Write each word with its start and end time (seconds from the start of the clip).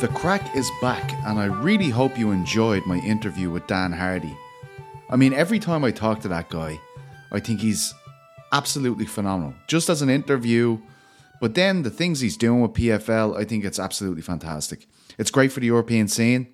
The 0.00 0.08
Craic 0.08 0.56
is 0.56 0.70
back, 0.80 1.12
and 1.26 1.38
I 1.38 1.44
really 1.44 1.90
hope 1.90 2.18
you 2.18 2.30
enjoyed 2.30 2.86
my 2.86 2.96
interview 3.00 3.50
with 3.50 3.66
Dan 3.66 3.92
Hardy. 3.92 4.34
I 5.10 5.16
mean, 5.16 5.34
every 5.34 5.58
time 5.58 5.84
I 5.84 5.90
talk 5.90 6.20
to 6.20 6.28
that 6.28 6.48
guy, 6.48 6.80
I 7.30 7.38
think 7.38 7.60
he's 7.60 7.92
absolutely 8.50 9.04
phenomenal. 9.04 9.52
Just 9.66 9.90
as 9.90 10.00
an 10.00 10.08
interview, 10.08 10.78
but 11.38 11.54
then 11.54 11.82
the 11.82 11.90
things 11.90 12.20
he's 12.20 12.38
doing 12.38 12.62
with 12.62 12.72
PFL, 12.72 13.38
I 13.38 13.44
think 13.44 13.62
it's 13.62 13.78
absolutely 13.78 14.22
fantastic. 14.22 14.86
It's 15.18 15.30
great 15.30 15.52
for 15.52 15.60
the 15.60 15.66
European 15.66 16.08
scene. 16.08 16.46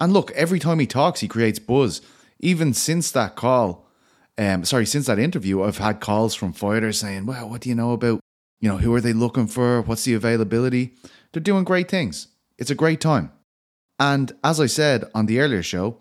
And 0.00 0.14
look, 0.14 0.30
every 0.30 0.58
time 0.58 0.78
he 0.78 0.86
talks, 0.86 1.20
he 1.20 1.28
creates 1.28 1.58
buzz. 1.58 2.00
Even 2.40 2.72
since 2.72 3.10
that 3.10 3.36
call, 3.36 3.86
um, 4.38 4.64
sorry, 4.64 4.86
since 4.86 5.04
that 5.04 5.18
interview, 5.18 5.62
I've 5.62 5.76
had 5.76 6.00
calls 6.00 6.34
from 6.34 6.54
fighters 6.54 6.98
saying, 6.98 7.26
"Well, 7.26 7.50
what 7.50 7.60
do 7.60 7.68
you 7.68 7.74
know 7.74 7.92
about? 7.92 8.20
You 8.58 8.70
know, 8.70 8.78
who 8.78 8.94
are 8.94 9.02
they 9.02 9.12
looking 9.12 9.48
for? 9.48 9.82
What's 9.82 10.04
the 10.04 10.14
availability?" 10.14 10.94
They're 11.32 11.42
doing 11.42 11.64
great 11.64 11.90
things. 11.90 12.28
It's 12.58 12.70
a 12.70 12.74
great 12.74 13.00
time. 13.00 13.32
And 13.98 14.32
as 14.44 14.60
I 14.60 14.66
said 14.66 15.04
on 15.14 15.26
the 15.26 15.40
earlier 15.40 15.62
show, 15.62 15.98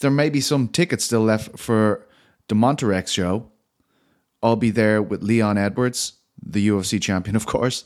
there 0.00 0.10
may 0.10 0.28
be 0.28 0.40
some 0.40 0.68
tickets 0.68 1.04
still 1.04 1.22
left 1.22 1.58
for 1.58 2.06
the 2.48 2.54
Montirex 2.54 3.08
show. 3.08 3.50
I'll 4.42 4.56
be 4.56 4.70
there 4.70 5.00
with 5.00 5.22
Leon 5.22 5.56
Edwards, 5.56 6.14
the 6.40 6.68
UFC 6.68 7.00
champion, 7.00 7.36
of 7.40 7.46
course, 7.46 7.84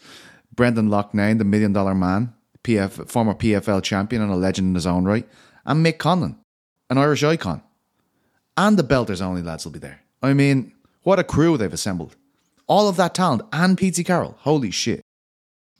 Brendan 0.54 0.88
Loughnane, 0.88 1.38
the 1.38 1.44
Million 1.44 1.72
Dollar 1.72 1.94
Man, 1.94 2.34
PF, 2.64 3.08
former 3.08 3.34
PFL 3.34 3.82
champion 3.82 4.22
and 4.22 4.32
a 4.32 4.36
legend 4.36 4.68
in 4.68 4.74
his 4.74 4.86
own 4.86 5.04
right, 5.04 5.28
and 5.64 5.84
Mick 5.84 5.98
Conlan, 5.98 6.36
an 6.90 6.98
Irish 6.98 7.22
icon. 7.22 7.62
And 8.56 8.76
the 8.76 8.82
Belters 8.82 9.22
Only 9.22 9.42
lads 9.42 9.64
will 9.64 9.72
be 9.72 9.78
there. 9.78 10.00
I 10.20 10.32
mean, 10.32 10.72
what 11.04 11.20
a 11.20 11.24
crew 11.24 11.56
they've 11.56 11.72
assembled. 11.72 12.16
All 12.66 12.88
of 12.88 12.96
that 12.96 13.14
talent 13.14 13.42
and 13.52 13.78
Pete 13.78 14.04
Carroll. 14.04 14.36
Holy 14.40 14.72
shit. 14.72 15.00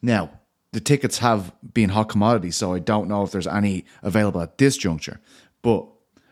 Now, 0.01 0.38
the 0.79 0.85
tickets 0.85 1.19
have 1.19 1.53
been 1.75 1.89
hot 1.89 2.09
commodities, 2.09 2.55
so 2.55 2.73
I 2.73 2.79
don't 2.79 3.09
know 3.09 3.25
if 3.25 3.33
there's 3.33 3.49
any 3.49 3.85
available 4.01 4.41
at 4.41 4.59
this 4.59 4.77
juncture. 4.77 5.19
But 5.61 5.85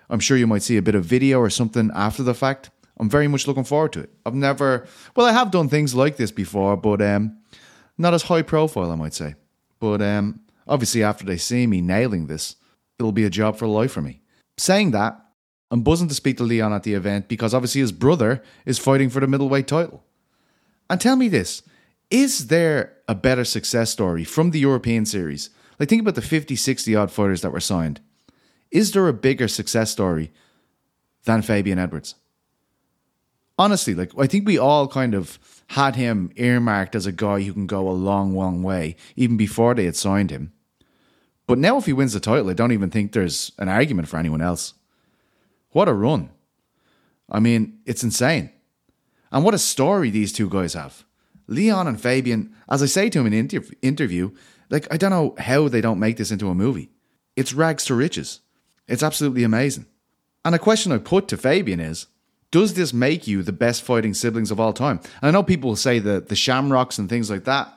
I'm 0.08 0.20
sure 0.20 0.36
you 0.36 0.46
might 0.46 0.62
see 0.62 0.76
a 0.76 0.82
bit 0.82 0.94
of 0.94 1.04
video 1.04 1.40
or 1.40 1.50
something 1.50 1.90
after 1.96 2.22
the 2.22 2.32
fact. 2.32 2.70
I'm 2.96 3.10
very 3.10 3.26
much 3.26 3.48
looking 3.48 3.64
forward 3.64 3.92
to 3.94 4.00
it. 4.02 4.10
I've 4.24 4.36
never, 4.36 4.86
well, 5.16 5.26
I 5.26 5.32
have 5.32 5.50
done 5.50 5.68
things 5.68 5.96
like 5.96 6.16
this 6.16 6.30
before, 6.30 6.76
but 6.76 7.02
um, 7.02 7.38
not 7.98 8.14
as 8.14 8.22
high 8.22 8.42
profile, 8.42 8.92
I 8.92 8.94
might 8.94 9.14
say. 9.14 9.34
But 9.80 10.00
um, 10.00 10.42
obviously, 10.68 11.02
after 11.02 11.24
they 11.26 11.38
see 11.38 11.66
me 11.66 11.80
nailing 11.80 12.28
this, 12.28 12.54
it'll 13.00 13.10
be 13.10 13.24
a 13.24 13.30
job 13.30 13.56
for 13.56 13.66
life 13.66 13.90
for 13.90 14.00
me. 14.00 14.20
Saying 14.58 14.92
that, 14.92 15.20
I'm 15.72 15.82
buzzing 15.82 16.06
to 16.06 16.14
speak 16.14 16.36
to 16.36 16.44
Leon 16.44 16.72
at 16.72 16.84
the 16.84 16.94
event 16.94 17.26
because 17.26 17.52
obviously 17.52 17.80
his 17.80 17.90
brother 17.90 18.44
is 18.64 18.78
fighting 18.78 19.10
for 19.10 19.18
the 19.18 19.26
middleweight 19.26 19.66
title. 19.66 20.04
And 20.88 21.00
tell 21.00 21.16
me 21.16 21.26
this 21.26 21.62
is 22.10 22.48
there 22.48 22.94
a 23.08 23.14
better 23.14 23.44
success 23.44 23.90
story 23.90 24.24
from 24.24 24.50
the 24.50 24.60
European 24.60 25.06
series? 25.06 25.50
Like, 25.78 25.88
think 25.88 26.02
about 26.02 26.14
the 26.14 26.22
50, 26.22 26.56
60 26.56 26.94
odd 26.94 27.10
fighters 27.10 27.42
that 27.42 27.52
were 27.52 27.60
signed. 27.60 28.00
Is 28.70 28.92
there 28.92 29.08
a 29.08 29.12
bigger 29.12 29.48
success 29.48 29.90
story 29.90 30.32
than 31.24 31.42
Fabian 31.42 31.78
Edwards? 31.78 32.14
Honestly, 33.58 33.94
like, 33.94 34.12
I 34.18 34.26
think 34.26 34.46
we 34.46 34.58
all 34.58 34.86
kind 34.88 35.14
of 35.14 35.38
had 35.70 35.96
him 35.96 36.30
earmarked 36.36 36.94
as 36.94 37.06
a 37.06 37.12
guy 37.12 37.42
who 37.42 37.52
can 37.52 37.66
go 37.66 37.88
a 37.88 37.90
long, 37.90 38.36
long 38.36 38.62
way, 38.62 38.96
even 39.16 39.36
before 39.36 39.74
they 39.74 39.84
had 39.84 39.96
signed 39.96 40.30
him. 40.30 40.52
But 41.46 41.58
now, 41.58 41.76
if 41.78 41.86
he 41.86 41.92
wins 41.92 42.12
the 42.12 42.20
title, 42.20 42.50
I 42.50 42.54
don't 42.54 42.72
even 42.72 42.90
think 42.90 43.12
there's 43.12 43.52
an 43.58 43.68
argument 43.68 44.08
for 44.08 44.18
anyone 44.18 44.40
else. 44.40 44.74
What 45.70 45.88
a 45.88 45.92
run. 45.92 46.30
I 47.30 47.40
mean, 47.40 47.80
it's 47.86 48.04
insane. 48.04 48.50
And 49.32 49.44
what 49.44 49.54
a 49.54 49.58
story 49.58 50.10
these 50.10 50.32
two 50.32 50.48
guys 50.48 50.74
have. 50.74 51.04
Leon 51.48 51.86
and 51.86 52.00
Fabian, 52.00 52.54
as 52.68 52.82
I 52.82 52.86
say 52.86 53.08
to 53.10 53.20
him 53.20 53.26
in 53.26 53.32
an 53.32 53.38
inter- 53.40 53.64
interview, 53.82 54.32
like, 54.68 54.92
I 54.92 54.96
don't 54.96 55.10
know 55.10 55.34
how 55.38 55.68
they 55.68 55.80
don't 55.80 56.00
make 56.00 56.16
this 56.16 56.30
into 56.30 56.48
a 56.48 56.54
movie. 56.54 56.90
It's 57.36 57.52
rags 57.52 57.84
to 57.86 57.94
riches. 57.94 58.40
It's 58.88 59.02
absolutely 59.02 59.44
amazing. 59.44 59.86
And 60.44 60.54
a 60.54 60.58
question 60.58 60.92
I 60.92 60.98
put 60.98 61.28
to 61.28 61.36
Fabian 61.36 61.80
is 61.80 62.06
Does 62.50 62.74
this 62.74 62.92
make 62.92 63.26
you 63.26 63.42
the 63.42 63.52
best 63.52 63.82
fighting 63.82 64.14
siblings 64.14 64.50
of 64.50 64.58
all 64.60 64.72
time? 64.72 65.00
And 65.20 65.28
I 65.28 65.30
know 65.30 65.42
people 65.42 65.70
will 65.70 65.76
say 65.76 65.98
the, 65.98 66.20
the 66.20 66.36
Shamrocks 66.36 66.98
and 66.98 67.08
things 67.08 67.30
like 67.30 67.44
that. 67.44 67.72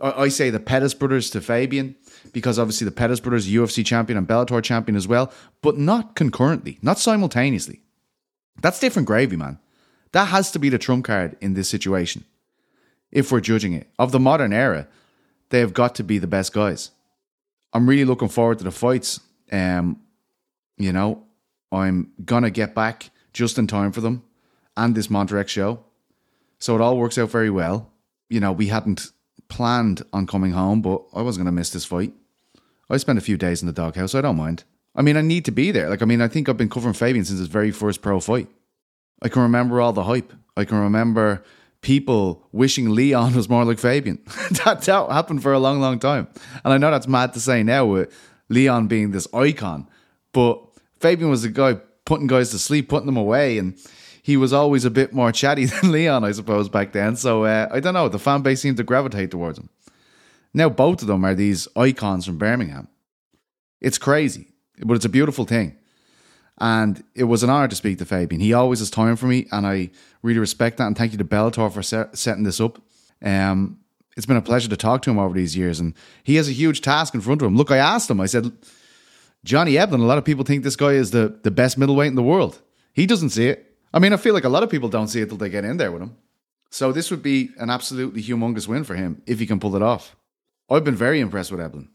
I, 0.00 0.12
I 0.22 0.28
say 0.28 0.50
the 0.50 0.60
Pettis 0.60 0.94
brothers 0.94 1.30
to 1.30 1.40
Fabian 1.40 1.96
because 2.32 2.58
obviously 2.58 2.84
the 2.84 2.90
Pettis 2.90 3.20
brothers, 3.20 3.48
UFC 3.48 3.84
champion 3.84 4.16
and 4.16 4.26
Bellator 4.26 4.62
champion 4.62 4.96
as 4.96 5.06
well, 5.06 5.32
but 5.60 5.76
not 5.76 6.16
concurrently, 6.16 6.78
not 6.82 6.98
simultaneously. 6.98 7.82
That's 8.60 8.80
different 8.80 9.06
gravy, 9.06 9.36
man. 9.36 9.58
That 10.12 10.26
has 10.26 10.50
to 10.52 10.58
be 10.58 10.68
the 10.68 10.78
trump 10.78 11.04
card 11.04 11.36
in 11.40 11.54
this 11.54 11.68
situation 11.68 12.24
if 13.14 13.32
we're 13.32 13.40
judging 13.40 13.72
it. 13.72 13.88
Of 13.98 14.12
the 14.12 14.20
modern 14.20 14.52
era, 14.52 14.86
they 15.48 15.60
have 15.60 15.72
got 15.72 15.94
to 15.94 16.04
be 16.04 16.18
the 16.18 16.26
best 16.26 16.52
guys. 16.52 16.90
I'm 17.72 17.88
really 17.88 18.04
looking 18.04 18.28
forward 18.28 18.58
to 18.58 18.64
the 18.64 18.70
fights. 18.70 19.20
Um, 19.50 20.00
you 20.76 20.92
know, 20.92 21.22
I'm 21.72 22.12
gonna 22.24 22.50
get 22.50 22.74
back 22.74 23.10
just 23.32 23.56
in 23.56 23.66
time 23.66 23.92
for 23.92 24.00
them 24.00 24.24
and 24.76 24.94
this 24.94 25.06
Montirex 25.06 25.48
show. 25.48 25.84
So 26.58 26.74
it 26.74 26.80
all 26.80 26.98
works 26.98 27.16
out 27.16 27.30
very 27.30 27.50
well. 27.50 27.90
You 28.28 28.40
know, 28.40 28.52
we 28.52 28.66
hadn't 28.66 29.10
planned 29.48 30.02
on 30.12 30.26
coming 30.26 30.52
home, 30.52 30.82
but 30.82 31.02
I 31.14 31.22
wasn't 31.22 31.44
gonna 31.44 31.56
miss 31.56 31.70
this 31.70 31.84
fight. 31.84 32.12
I 32.90 32.96
spent 32.96 33.18
a 33.18 33.22
few 33.22 33.36
days 33.36 33.62
in 33.62 33.66
the 33.66 33.72
doghouse, 33.72 34.14
I 34.14 34.20
don't 34.20 34.36
mind. 34.36 34.64
I 34.96 35.02
mean, 35.02 35.16
I 35.16 35.22
need 35.22 35.44
to 35.46 35.50
be 35.50 35.70
there. 35.72 35.88
Like, 35.88 36.02
I 36.02 36.04
mean, 36.04 36.20
I 36.20 36.28
think 36.28 36.48
I've 36.48 36.56
been 36.56 36.68
covering 36.68 36.94
Fabian 36.94 37.24
since 37.24 37.38
his 37.38 37.48
very 37.48 37.70
first 37.70 38.02
pro 38.02 38.20
fight. 38.20 38.48
I 39.22 39.28
can 39.28 39.42
remember 39.42 39.80
all 39.80 39.92
the 39.92 40.04
hype. 40.04 40.32
I 40.56 40.64
can 40.64 40.78
remember 40.78 41.42
people 41.84 42.42
wishing 42.50 42.90
Leon 42.90 43.34
was 43.34 43.48
more 43.48 43.64
like 43.64 43.78
Fabian. 43.78 44.18
that, 44.64 44.82
that 44.82 45.12
happened 45.12 45.42
for 45.42 45.52
a 45.52 45.58
long, 45.60 45.80
long 45.80 46.00
time. 46.00 46.26
And 46.64 46.72
I 46.72 46.78
know 46.78 46.90
that's 46.90 47.06
mad 47.06 47.34
to 47.34 47.40
say 47.40 47.62
now 47.62 47.84
with 47.84 48.12
Leon 48.48 48.88
being 48.88 49.12
this 49.12 49.28
icon, 49.32 49.88
but 50.32 50.60
Fabian 50.98 51.30
was 51.30 51.42
the 51.42 51.50
guy 51.50 51.74
putting 52.04 52.26
guys 52.26 52.50
to 52.50 52.58
sleep, 52.58 52.88
putting 52.88 53.06
them 53.06 53.16
away, 53.16 53.58
and 53.58 53.78
he 54.22 54.36
was 54.36 54.52
always 54.52 54.84
a 54.84 54.90
bit 54.90 55.12
more 55.12 55.30
chatty 55.30 55.64
than 55.66 55.92
Leon, 55.92 56.24
I 56.24 56.32
suppose, 56.32 56.68
back 56.68 56.92
then. 56.92 57.14
So 57.14 57.44
uh, 57.44 57.68
I 57.70 57.78
don't 57.78 57.94
know. 57.94 58.08
The 58.08 58.18
fan 58.18 58.42
base 58.42 58.60
seemed 58.60 58.78
to 58.78 58.82
gravitate 58.82 59.30
towards 59.30 59.58
him. 59.58 59.68
Now 60.52 60.68
both 60.68 61.02
of 61.02 61.08
them 61.08 61.24
are 61.24 61.34
these 61.34 61.68
icons 61.76 62.26
from 62.26 62.38
Birmingham. 62.38 62.88
It's 63.80 63.98
crazy, 63.98 64.46
but 64.82 64.94
it's 64.94 65.04
a 65.04 65.10
beautiful 65.10 65.44
thing. 65.44 65.76
And 66.58 67.02
it 67.14 67.24
was 67.24 67.42
an 67.42 67.50
honor 67.50 67.68
to 67.68 67.76
speak 67.76 67.98
to 67.98 68.04
Fabian. 68.04 68.40
He 68.40 68.52
always 68.52 68.78
has 68.78 68.90
time 68.90 69.16
for 69.16 69.26
me, 69.26 69.46
and 69.50 69.66
I 69.66 69.90
really 70.22 70.38
respect 70.38 70.78
that. 70.78 70.86
And 70.86 70.96
thank 70.96 71.12
you 71.12 71.18
to 71.18 71.24
Bellator 71.24 71.72
for 71.72 71.82
set, 71.82 72.16
setting 72.16 72.44
this 72.44 72.60
up. 72.60 72.80
Um, 73.22 73.80
it's 74.16 74.26
been 74.26 74.36
a 74.36 74.42
pleasure 74.42 74.68
to 74.68 74.76
talk 74.76 75.02
to 75.02 75.10
him 75.10 75.18
over 75.18 75.34
these 75.34 75.56
years, 75.56 75.80
and 75.80 75.94
he 76.22 76.36
has 76.36 76.48
a 76.48 76.52
huge 76.52 76.80
task 76.80 77.14
in 77.14 77.20
front 77.20 77.42
of 77.42 77.46
him. 77.48 77.56
Look, 77.56 77.72
I 77.72 77.78
asked 77.78 78.08
him. 78.08 78.20
I 78.20 78.26
said, 78.26 78.52
Johnny 79.44 79.72
Eblen. 79.72 80.00
A 80.00 80.04
lot 80.04 80.18
of 80.18 80.24
people 80.24 80.44
think 80.44 80.64
this 80.64 80.76
guy 80.76 80.92
is 80.92 81.10
the 81.10 81.38
the 81.42 81.50
best 81.50 81.78
middleweight 81.78 82.08
in 82.08 82.14
the 82.14 82.22
world. 82.22 82.60
He 82.92 83.06
doesn't 83.06 83.30
see 83.30 83.48
it. 83.48 83.76
I 83.92 83.98
mean, 83.98 84.12
I 84.12 84.16
feel 84.16 84.34
like 84.34 84.44
a 84.44 84.48
lot 84.48 84.62
of 84.62 84.70
people 84.70 84.88
don't 84.88 85.08
see 85.08 85.20
it 85.20 85.28
till 85.28 85.36
they 85.36 85.50
get 85.50 85.64
in 85.64 85.76
there 85.76 85.92
with 85.92 86.02
him. 86.02 86.16
So 86.70 86.90
this 86.90 87.10
would 87.10 87.22
be 87.22 87.50
an 87.58 87.70
absolutely 87.70 88.22
humongous 88.22 88.66
win 88.66 88.82
for 88.82 88.96
him 88.96 89.22
if 89.26 89.38
he 89.38 89.46
can 89.46 89.60
pull 89.60 89.76
it 89.76 89.82
off. 89.82 90.16
I've 90.68 90.82
been 90.82 90.96
very 90.96 91.20
impressed 91.20 91.52
with 91.52 91.60
Eblen, 91.60 91.88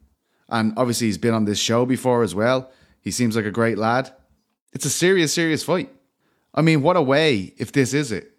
and 0.47 0.73
obviously 0.77 1.07
he's 1.07 1.17
been 1.17 1.33
on 1.33 1.45
this 1.45 1.59
show 1.59 1.85
before 1.85 2.23
as 2.23 2.35
well. 2.35 2.71
He 3.01 3.11
seems 3.11 3.35
like 3.35 3.45
a 3.45 3.51
great 3.51 3.77
lad. 3.77 4.13
It's 4.73 4.85
a 4.85 4.89
serious, 4.89 5.33
serious 5.33 5.63
fight. 5.63 5.89
I 6.53 6.61
mean, 6.61 6.81
what 6.81 6.97
a 6.97 7.01
way 7.01 7.53
if 7.57 7.71
this 7.71 7.93
is 7.93 8.11
it. 8.11 8.31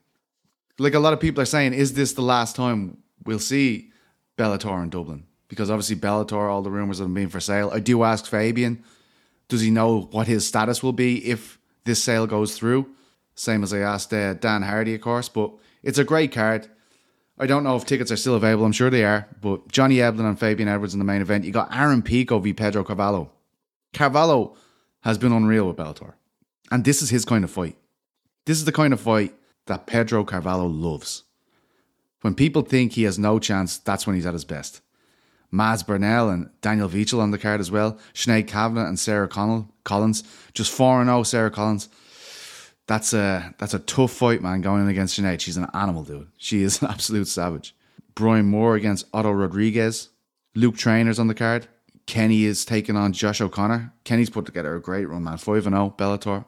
Like 0.78 0.94
a 0.94 1.00
lot 1.00 1.12
of 1.12 1.20
people 1.20 1.42
are 1.42 1.46
saying, 1.46 1.74
is 1.74 1.94
this 1.94 2.12
the 2.12 2.22
last 2.22 2.56
time 2.56 2.98
we'll 3.24 3.38
see 3.38 3.90
Bellator 4.38 4.82
in 4.82 4.90
Dublin? 4.90 5.24
Because 5.48 5.70
obviously 5.70 5.96
Bellator, 5.96 6.50
all 6.50 6.62
the 6.62 6.70
rumours 6.70 7.00
of 7.00 7.06
them 7.06 7.14
being 7.14 7.28
for 7.28 7.40
sale. 7.40 7.70
I 7.72 7.80
do 7.80 8.02
ask 8.04 8.26
Fabian, 8.26 8.82
does 9.48 9.60
he 9.60 9.70
know 9.70 10.08
what 10.12 10.26
his 10.26 10.46
status 10.46 10.82
will 10.82 10.92
be 10.92 11.24
if 11.26 11.58
this 11.84 12.02
sale 12.02 12.26
goes 12.26 12.56
through? 12.56 12.86
Same 13.34 13.62
as 13.62 13.72
I 13.72 13.78
asked 13.78 14.12
uh, 14.12 14.34
Dan 14.34 14.62
Hardy, 14.62 14.94
of 14.94 15.00
course. 15.00 15.28
But 15.28 15.52
it's 15.82 15.98
a 15.98 16.04
great 16.04 16.32
card. 16.32 16.68
I 17.38 17.46
don't 17.46 17.64
know 17.64 17.74
if 17.76 17.86
tickets 17.86 18.12
are 18.12 18.16
still 18.16 18.34
available. 18.34 18.64
I'm 18.64 18.72
sure 18.72 18.90
they 18.90 19.04
are. 19.04 19.26
But 19.40 19.68
Johnny 19.68 19.96
Eblen 19.96 20.28
and 20.28 20.38
Fabian 20.38 20.68
Edwards 20.68 20.92
in 20.92 20.98
the 20.98 21.04
main 21.04 21.22
event. 21.22 21.44
You 21.44 21.52
got 21.52 21.74
Aaron 21.74 22.02
Pico 22.02 22.38
v 22.38 22.52
Pedro 22.52 22.84
Carvalho. 22.84 23.30
Carvalho 23.94 24.56
has 25.00 25.18
been 25.18 25.32
unreal 25.32 25.66
with 25.66 25.76
Bellator. 25.76 26.12
And 26.70 26.84
this 26.84 27.02
is 27.02 27.10
his 27.10 27.24
kind 27.24 27.44
of 27.44 27.50
fight. 27.50 27.76
This 28.46 28.58
is 28.58 28.64
the 28.64 28.72
kind 28.72 28.92
of 28.92 29.00
fight 29.00 29.34
that 29.66 29.86
Pedro 29.86 30.24
Carvalho 30.24 30.66
loves. 30.66 31.24
When 32.20 32.34
people 32.34 32.62
think 32.62 32.92
he 32.92 33.04
has 33.04 33.18
no 33.18 33.38
chance, 33.38 33.78
that's 33.78 34.06
when 34.06 34.16
he's 34.16 34.26
at 34.26 34.34
his 34.34 34.44
best. 34.44 34.82
Mads 35.50 35.82
Burnell 35.82 36.28
and 36.28 36.50
Daniel 36.60 36.88
Weichel 36.88 37.20
on 37.20 37.32
the 37.32 37.38
card 37.38 37.60
as 37.60 37.70
well. 37.70 37.98
Sinead 38.14 38.46
Kavanagh 38.46 38.86
and 38.86 38.98
Sarah 38.98 39.28
Connell, 39.28 39.68
Collins. 39.84 40.22
Just 40.54 40.72
4 40.72 41.04
0 41.04 41.22
Sarah 41.24 41.50
Collins. 41.50 41.88
That's 42.86 43.12
a 43.12 43.54
that's 43.58 43.74
a 43.74 43.78
tough 43.80 44.12
fight, 44.12 44.42
man, 44.42 44.60
going 44.60 44.82
in 44.82 44.88
against 44.88 45.18
Sinead. 45.18 45.40
She's 45.40 45.56
an 45.56 45.68
animal, 45.74 46.04
dude. 46.04 46.28
She 46.36 46.62
is 46.62 46.82
an 46.82 46.88
absolute 46.90 47.28
savage. 47.28 47.74
Brian 48.14 48.46
Moore 48.46 48.76
against 48.76 49.06
Otto 49.12 49.32
Rodriguez. 49.32 50.10
Luke 50.54 50.76
Trainer's 50.76 51.18
on 51.18 51.28
the 51.28 51.34
card. 51.34 51.68
Kenny 52.06 52.44
is 52.44 52.64
taking 52.64 52.96
on 52.96 53.12
Josh 53.12 53.40
O'Connor. 53.40 53.92
Kenny's 54.04 54.30
put 54.30 54.46
together 54.46 54.74
a 54.74 54.80
great 54.80 55.08
run, 55.08 55.24
man. 55.24 55.38
5 55.38 55.64
0, 55.64 55.94
Bellator. 55.96 56.44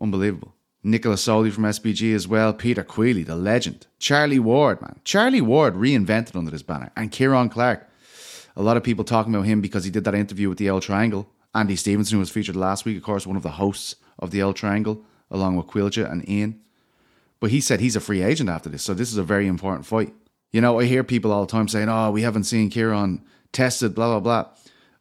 Unbelievable. 0.00 0.54
Nicolas 0.82 1.22
Soli 1.22 1.50
from 1.50 1.64
SBG 1.64 2.14
as 2.14 2.28
well. 2.28 2.52
Peter 2.52 2.84
Queally, 2.84 3.24
the 3.24 3.34
legend. 3.34 3.86
Charlie 3.98 4.38
Ward, 4.38 4.80
man. 4.80 5.00
Charlie 5.04 5.40
Ward 5.40 5.74
reinvented 5.74 6.36
under 6.36 6.50
this 6.50 6.62
banner. 6.62 6.92
And 6.96 7.10
Kieran 7.10 7.48
Clark. 7.48 7.88
A 8.54 8.62
lot 8.62 8.76
of 8.76 8.84
people 8.84 9.04
talking 9.04 9.34
about 9.34 9.46
him 9.46 9.60
because 9.60 9.84
he 9.84 9.90
did 9.90 10.04
that 10.04 10.14
interview 10.14 10.48
with 10.48 10.58
the 10.58 10.68
L 10.68 10.80
Triangle. 10.80 11.28
Andy 11.54 11.74
Stevenson 11.74 12.16
who 12.16 12.20
was 12.20 12.30
featured 12.30 12.54
last 12.54 12.84
week, 12.84 12.96
of 12.96 13.02
course, 13.02 13.26
one 13.26 13.36
of 13.36 13.42
the 13.42 13.52
hosts 13.52 13.96
of 14.18 14.30
the 14.30 14.40
L 14.40 14.52
Triangle, 14.52 15.02
along 15.30 15.56
with 15.56 15.66
Quilja 15.66 16.10
and 16.10 16.28
Ian. 16.28 16.60
But 17.40 17.50
he 17.50 17.60
said 17.60 17.80
he's 17.80 17.96
a 17.96 18.00
free 18.00 18.22
agent 18.22 18.48
after 18.48 18.68
this, 18.68 18.82
so 18.82 18.94
this 18.94 19.10
is 19.10 19.18
a 19.18 19.22
very 19.22 19.46
important 19.46 19.86
fight. 19.86 20.14
You 20.52 20.60
know, 20.60 20.78
I 20.78 20.84
hear 20.84 21.04
people 21.04 21.32
all 21.32 21.44
the 21.44 21.52
time 21.52 21.68
saying, 21.68 21.88
"Oh, 21.88 22.10
we 22.10 22.22
haven't 22.22 22.44
seen 22.44 22.70
Kieran 22.70 23.24
tested," 23.52 23.94
blah 23.94 24.18
blah 24.18 24.20
blah. 24.20 24.50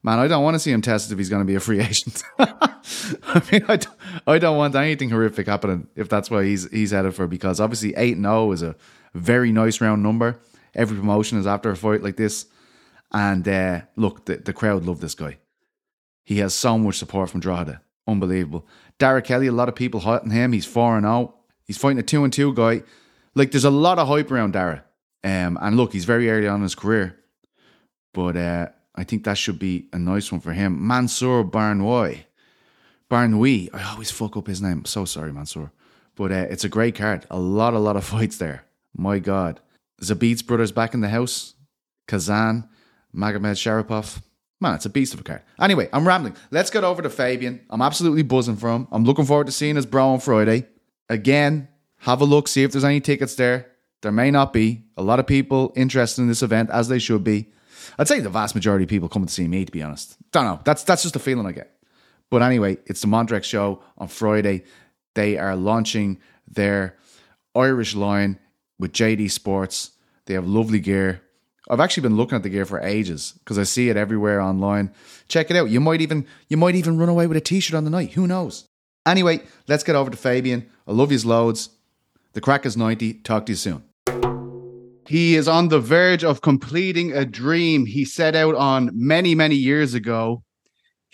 Man, 0.04 0.20
I 0.20 0.28
don't 0.28 0.44
want 0.44 0.56
to 0.56 0.60
see 0.60 0.72
him 0.72 0.82
tested 0.82 1.12
if 1.14 1.18
he's 1.18 1.30
going 1.30 1.42
to 1.42 1.46
be 1.46 1.56
a 1.56 1.60
free 1.60 1.80
agent. 1.90 2.24
I 2.40 3.42
mean, 3.52 3.66
I 3.68 3.78
don't, 3.78 3.95
I 4.28 4.38
don't 4.38 4.58
want 4.58 4.76
anything 4.76 5.10
horrific 5.10 5.48
happening 5.48 5.88
if 5.96 6.10
that's 6.10 6.30
what 6.30 6.46
he's 6.46 6.70
he's 6.72 6.92
headed 6.92 7.16
for. 7.16 7.28
Because 7.28 7.60
obviously, 7.60 7.94
eight 7.96 8.16
and 8.16 8.26
zero 8.26 8.52
is 8.52 8.62
a 8.62 8.76
very 9.14 9.52
nice 9.52 9.82
round 9.82 10.04
number. 10.04 10.40
Every 10.74 10.98
promotion 10.98 11.38
is 11.38 11.48
after 11.48 11.70
a 11.70 11.76
fight 11.76 12.04
like 12.04 12.18
this, 12.18 12.48
and 13.12 13.48
uh, 13.48 13.82
look, 13.96 14.26
the, 14.26 14.38
the 14.38 14.54
crowd 14.54 14.86
love 14.86 15.00
this 15.00 15.16
guy. 15.16 15.38
He 16.24 16.40
has 16.40 16.54
so 16.54 16.78
much 16.78 16.98
support 16.98 17.30
from 17.30 17.40
Drogheda, 17.40 17.82
unbelievable. 18.08 18.68
Dara 18.98 19.22
Kelly, 19.22 19.48
a 19.48 19.52
lot 19.52 19.70
of 19.70 19.76
people 19.76 20.02
hotting 20.02 20.32
him. 20.32 20.52
He's 20.52 20.66
four 20.66 20.98
and 20.98 21.06
zero. 21.06 21.36
He's 21.64 21.78
fighting 21.78 22.00
a 22.00 22.04
two 22.04 22.24
and 22.24 22.34
two 22.34 22.54
guy. 22.54 22.84
Like, 23.36 23.52
there's 23.52 23.66
a 23.66 23.70
lot 23.70 24.00
of 24.00 24.08
hype 24.08 24.32
around 24.32 24.54
Dara. 24.54 24.84
Um, 25.24 25.58
and 25.62 25.76
look, 25.76 25.92
he's 25.92 26.06
very 26.06 26.30
early 26.30 26.48
on 26.48 26.58
in 26.58 26.64
his 26.64 26.76
career, 26.76 27.18
but 28.14 28.38
uh, 28.38 28.68
I 28.94 29.04
think 29.04 29.24
that 29.24 29.38
should 29.38 29.60
be 29.60 29.88
a 29.92 29.98
nice 29.98 30.32
one 30.32 30.40
for 30.42 30.54
him. 30.54 30.88
Mansour 30.88 31.44
Barnway. 31.44 32.28
Barnwee. 33.10 33.70
I 33.74 33.84
always 33.92 34.12
fuck 34.12 34.36
up 34.38 34.48
his 34.48 34.62
name. 34.62 34.86
So 34.86 35.06
sorry, 35.06 35.32
Mansour. 35.32 35.72
But 36.16 36.32
uh, 36.32 36.48
it's 36.50 36.64
a 36.64 36.70
great 36.70 36.96
card. 36.96 37.26
A 37.30 37.40
lot, 37.40 37.74
a 37.74 37.80
lot 37.80 37.96
of 37.98 38.04
fights 38.14 38.38
there. 38.38 38.66
My 38.96 39.20
God. 39.20 39.60
Zabit's 40.02 40.42
brothers 40.42 40.72
back 40.72 40.94
in 40.94 41.02
the 41.02 41.10
house. 41.10 41.54
Khasan. 42.08 42.68
Magomed 43.16 43.56
Sharipov. 43.56 44.22
Man, 44.60 44.76
it's 44.76 44.86
a 44.86 44.90
beast 44.90 45.14
of 45.14 45.20
a 45.20 45.24
card. 45.24 45.42
Anyway, 45.60 45.90
I'm 45.92 46.08
rambling. 46.08 46.36
Let's 46.52 46.70
get 46.70 46.84
over 46.84 47.02
to 47.02 47.10
Fabian. 47.10 47.66
I'm 47.70 47.82
absolutely 47.82 48.24
buzzing 48.24 48.56
for 48.56 48.70
him. 48.70 48.88
I'm 48.92 49.04
looking 49.04 49.26
forward 49.26 49.48
to 49.48 49.52
seeing 49.52 49.76
his 49.76 49.86
bro 49.86 50.10
on 50.10 50.20
Friday. 50.20 50.66
Again, 51.10 51.68
have 52.00 52.22
a 52.22 52.26
look, 52.26 52.48
see 52.48 52.64
if 52.64 52.72
there's 52.72 52.84
any 52.84 53.02
tickets 53.02 53.36
there. 53.36 53.72
There 54.02 54.12
may 54.12 54.32
not 54.32 54.54
be. 54.54 54.84
A 54.98 55.04
lot 55.04 55.20
of 55.20 55.28
people 55.28 55.74
interested 55.76 56.22
in 56.22 56.28
this 56.28 56.42
event, 56.44 56.70
as 56.70 56.88
they 56.88 57.00
should 57.00 57.24
be. 57.24 57.52
I'd 57.98 58.08
say 58.08 58.20
the 58.20 58.30
vast 58.30 58.56
majority 58.56 58.84
of 58.84 58.90
people 58.90 59.10
coming 59.10 59.28
to 59.28 59.34
see 59.34 59.48
me, 59.48 59.66
to 59.66 59.72
be 59.72 59.82
honest. 59.82 60.18
Don't 60.32 60.46
know. 60.46 60.60
That's 60.64 60.84
that's 60.84 61.04
just 61.04 61.16
a 61.16 61.20
feeling 61.20 61.46
I 61.46 61.52
get. 61.52 61.75
But 62.32 62.42
anyway, 62.42 62.78
it's 62.86 63.02
the 63.02 63.08
Montirex 63.08 63.44
show 63.44 63.82
on 63.98 64.08
Friday. 64.08 64.64
They 65.14 65.38
are 65.38 65.56
launching 65.56 66.20
their 66.48 66.98
Irish 67.56 67.96
line 67.96 68.40
with 68.80 68.92
JD 68.92 69.32
Sports. 69.32 69.92
They 70.26 70.34
have 70.34 70.48
lovely 70.48 70.80
gear. 70.80 71.22
I've 71.70 71.80
actually 71.80 72.04
been 72.04 72.18
looking 72.18 72.36
at 72.36 72.44
the 72.44 72.50
gear 72.50 72.66
for 72.66 72.80
ages 72.80 73.34
because 73.40 73.58
I 73.58 73.64
see 73.64 73.90
it 73.90 73.98
everywhere 73.98 74.40
online. 74.40 74.94
Check 75.28 75.50
it 75.50 75.58
out. 75.58 75.70
You 75.70 75.80
might 75.80 76.02
even 76.02 76.28
you 76.48 76.58
might 76.58 76.76
even 76.76 76.98
run 76.98 77.10
away 77.10 77.26
with 77.26 77.38
a 77.38 77.42
t-shirt 77.42 77.76
on 77.76 77.86
the 77.86 77.90
night. 77.90 78.14
Who 78.14 78.28
knows? 78.28 78.66
Anyway, 79.06 79.42
let's 79.68 79.84
get 79.84 79.96
over 79.96 80.12
to 80.12 80.18
Fabian. 80.18 80.68
I 80.88 80.92
love 80.92 81.10
his 81.10 81.26
loads. 81.26 81.70
The 82.34 82.42
craic 82.42 82.66
is 82.66 82.76
90. 82.76 83.14
Talk 83.16 83.46
to 83.46 83.52
you 83.52 83.56
soon. 83.56 83.84
He 85.08 85.36
is 85.36 85.48
on 85.48 85.68
the 85.70 85.80
verge 85.80 86.24
of 86.24 86.42
completing 86.42 87.14
a 87.14 87.26
dream 87.26 87.86
he 87.86 88.06
set 88.06 88.36
out 88.36 88.56
on 88.56 88.90
many, 88.94 89.36
many 89.36 89.56
years 89.56 89.94
ago. 89.94 90.44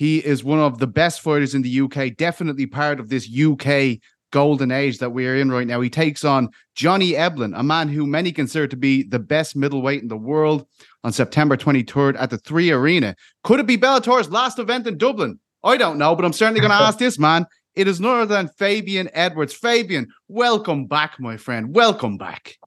He 0.01 0.17
is 0.17 0.43
one 0.43 0.57
of 0.57 0.79
the 0.79 0.87
best 0.87 1.21
fighters 1.21 1.53
in 1.53 1.61
the 1.61 1.81
UK, 1.81 2.17
definitely 2.17 2.65
part 2.65 2.99
of 2.99 3.09
this 3.09 3.29
UK 3.31 3.99
golden 4.31 4.71
age 4.71 4.97
that 4.97 5.11
we 5.11 5.27
are 5.27 5.35
in 5.35 5.51
right 5.51 5.67
now. 5.67 5.79
He 5.79 5.91
takes 5.91 6.25
on 6.25 6.49
Johnny 6.73 7.11
Eblen, 7.11 7.53
a 7.55 7.61
man 7.61 7.87
who 7.87 8.07
many 8.07 8.31
consider 8.31 8.65
to 8.65 8.75
be 8.75 9.03
the 9.03 9.19
best 9.19 9.55
middleweight 9.55 10.01
in 10.01 10.07
the 10.07 10.17
world, 10.17 10.65
on 11.03 11.13
September 11.13 11.55
23rd 11.55 12.15
at 12.17 12.31
the 12.31 12.39
Three 12.39 12.71
Arena. 12.71 13.15
Could 13.43 13.59
it 13.59 13.67
be 13.67 13.77
Bellator's 13.77 14.31
last 14.31 14.57
event 14.57 14.87
in 14.87 14.97
Dublin? 14.97 15.39
I 15.63 15.77
don't 15.77 15.99
know, 15.99 16.15
but 16.15 16.25
I'm 16.25 16.33
certainly 16.33 16.61
going 16.61 16.71
to 16.75 16.81
ask 16.81 16.97
this 16.97 17.19
man. 17.19 17.45
It 17.75 17.87
is 17.87 17.99
none 17.99 18.21
other 18.21 18.33
than 18.33 18.47
Fabian 18.57 19.07
Edwards. 19.13 19.53
Fabian, 19.53 20.07
welcome 20.27 20.87
back, 20.87 21.19
my 21.19 21.37
friend. 21.37 21.75
Welcome 21.75 22.17
back. 22.17 22.57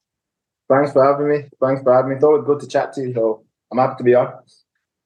Thanks 0.69 0.93
for 0.93 1.05
having 1.05 1.29
me. 1.29 1.49
Thanks 1.61 1.83
for 1.83 1.95
having 1.95 2.11
me. 2.11 2.15
It's 2.15 2.25
always 2.25 2.45
good 2.45 2.61
to 2.61 2.69
chat 2.69 2.93
to 2.93 3.01
you, 3.01 3.13
so 3.13 3.45
I'm 3.73 3.79
happy 3.79 3.97
to 3.99 4.05
be 4.05 4.15
on. 4.15 4.35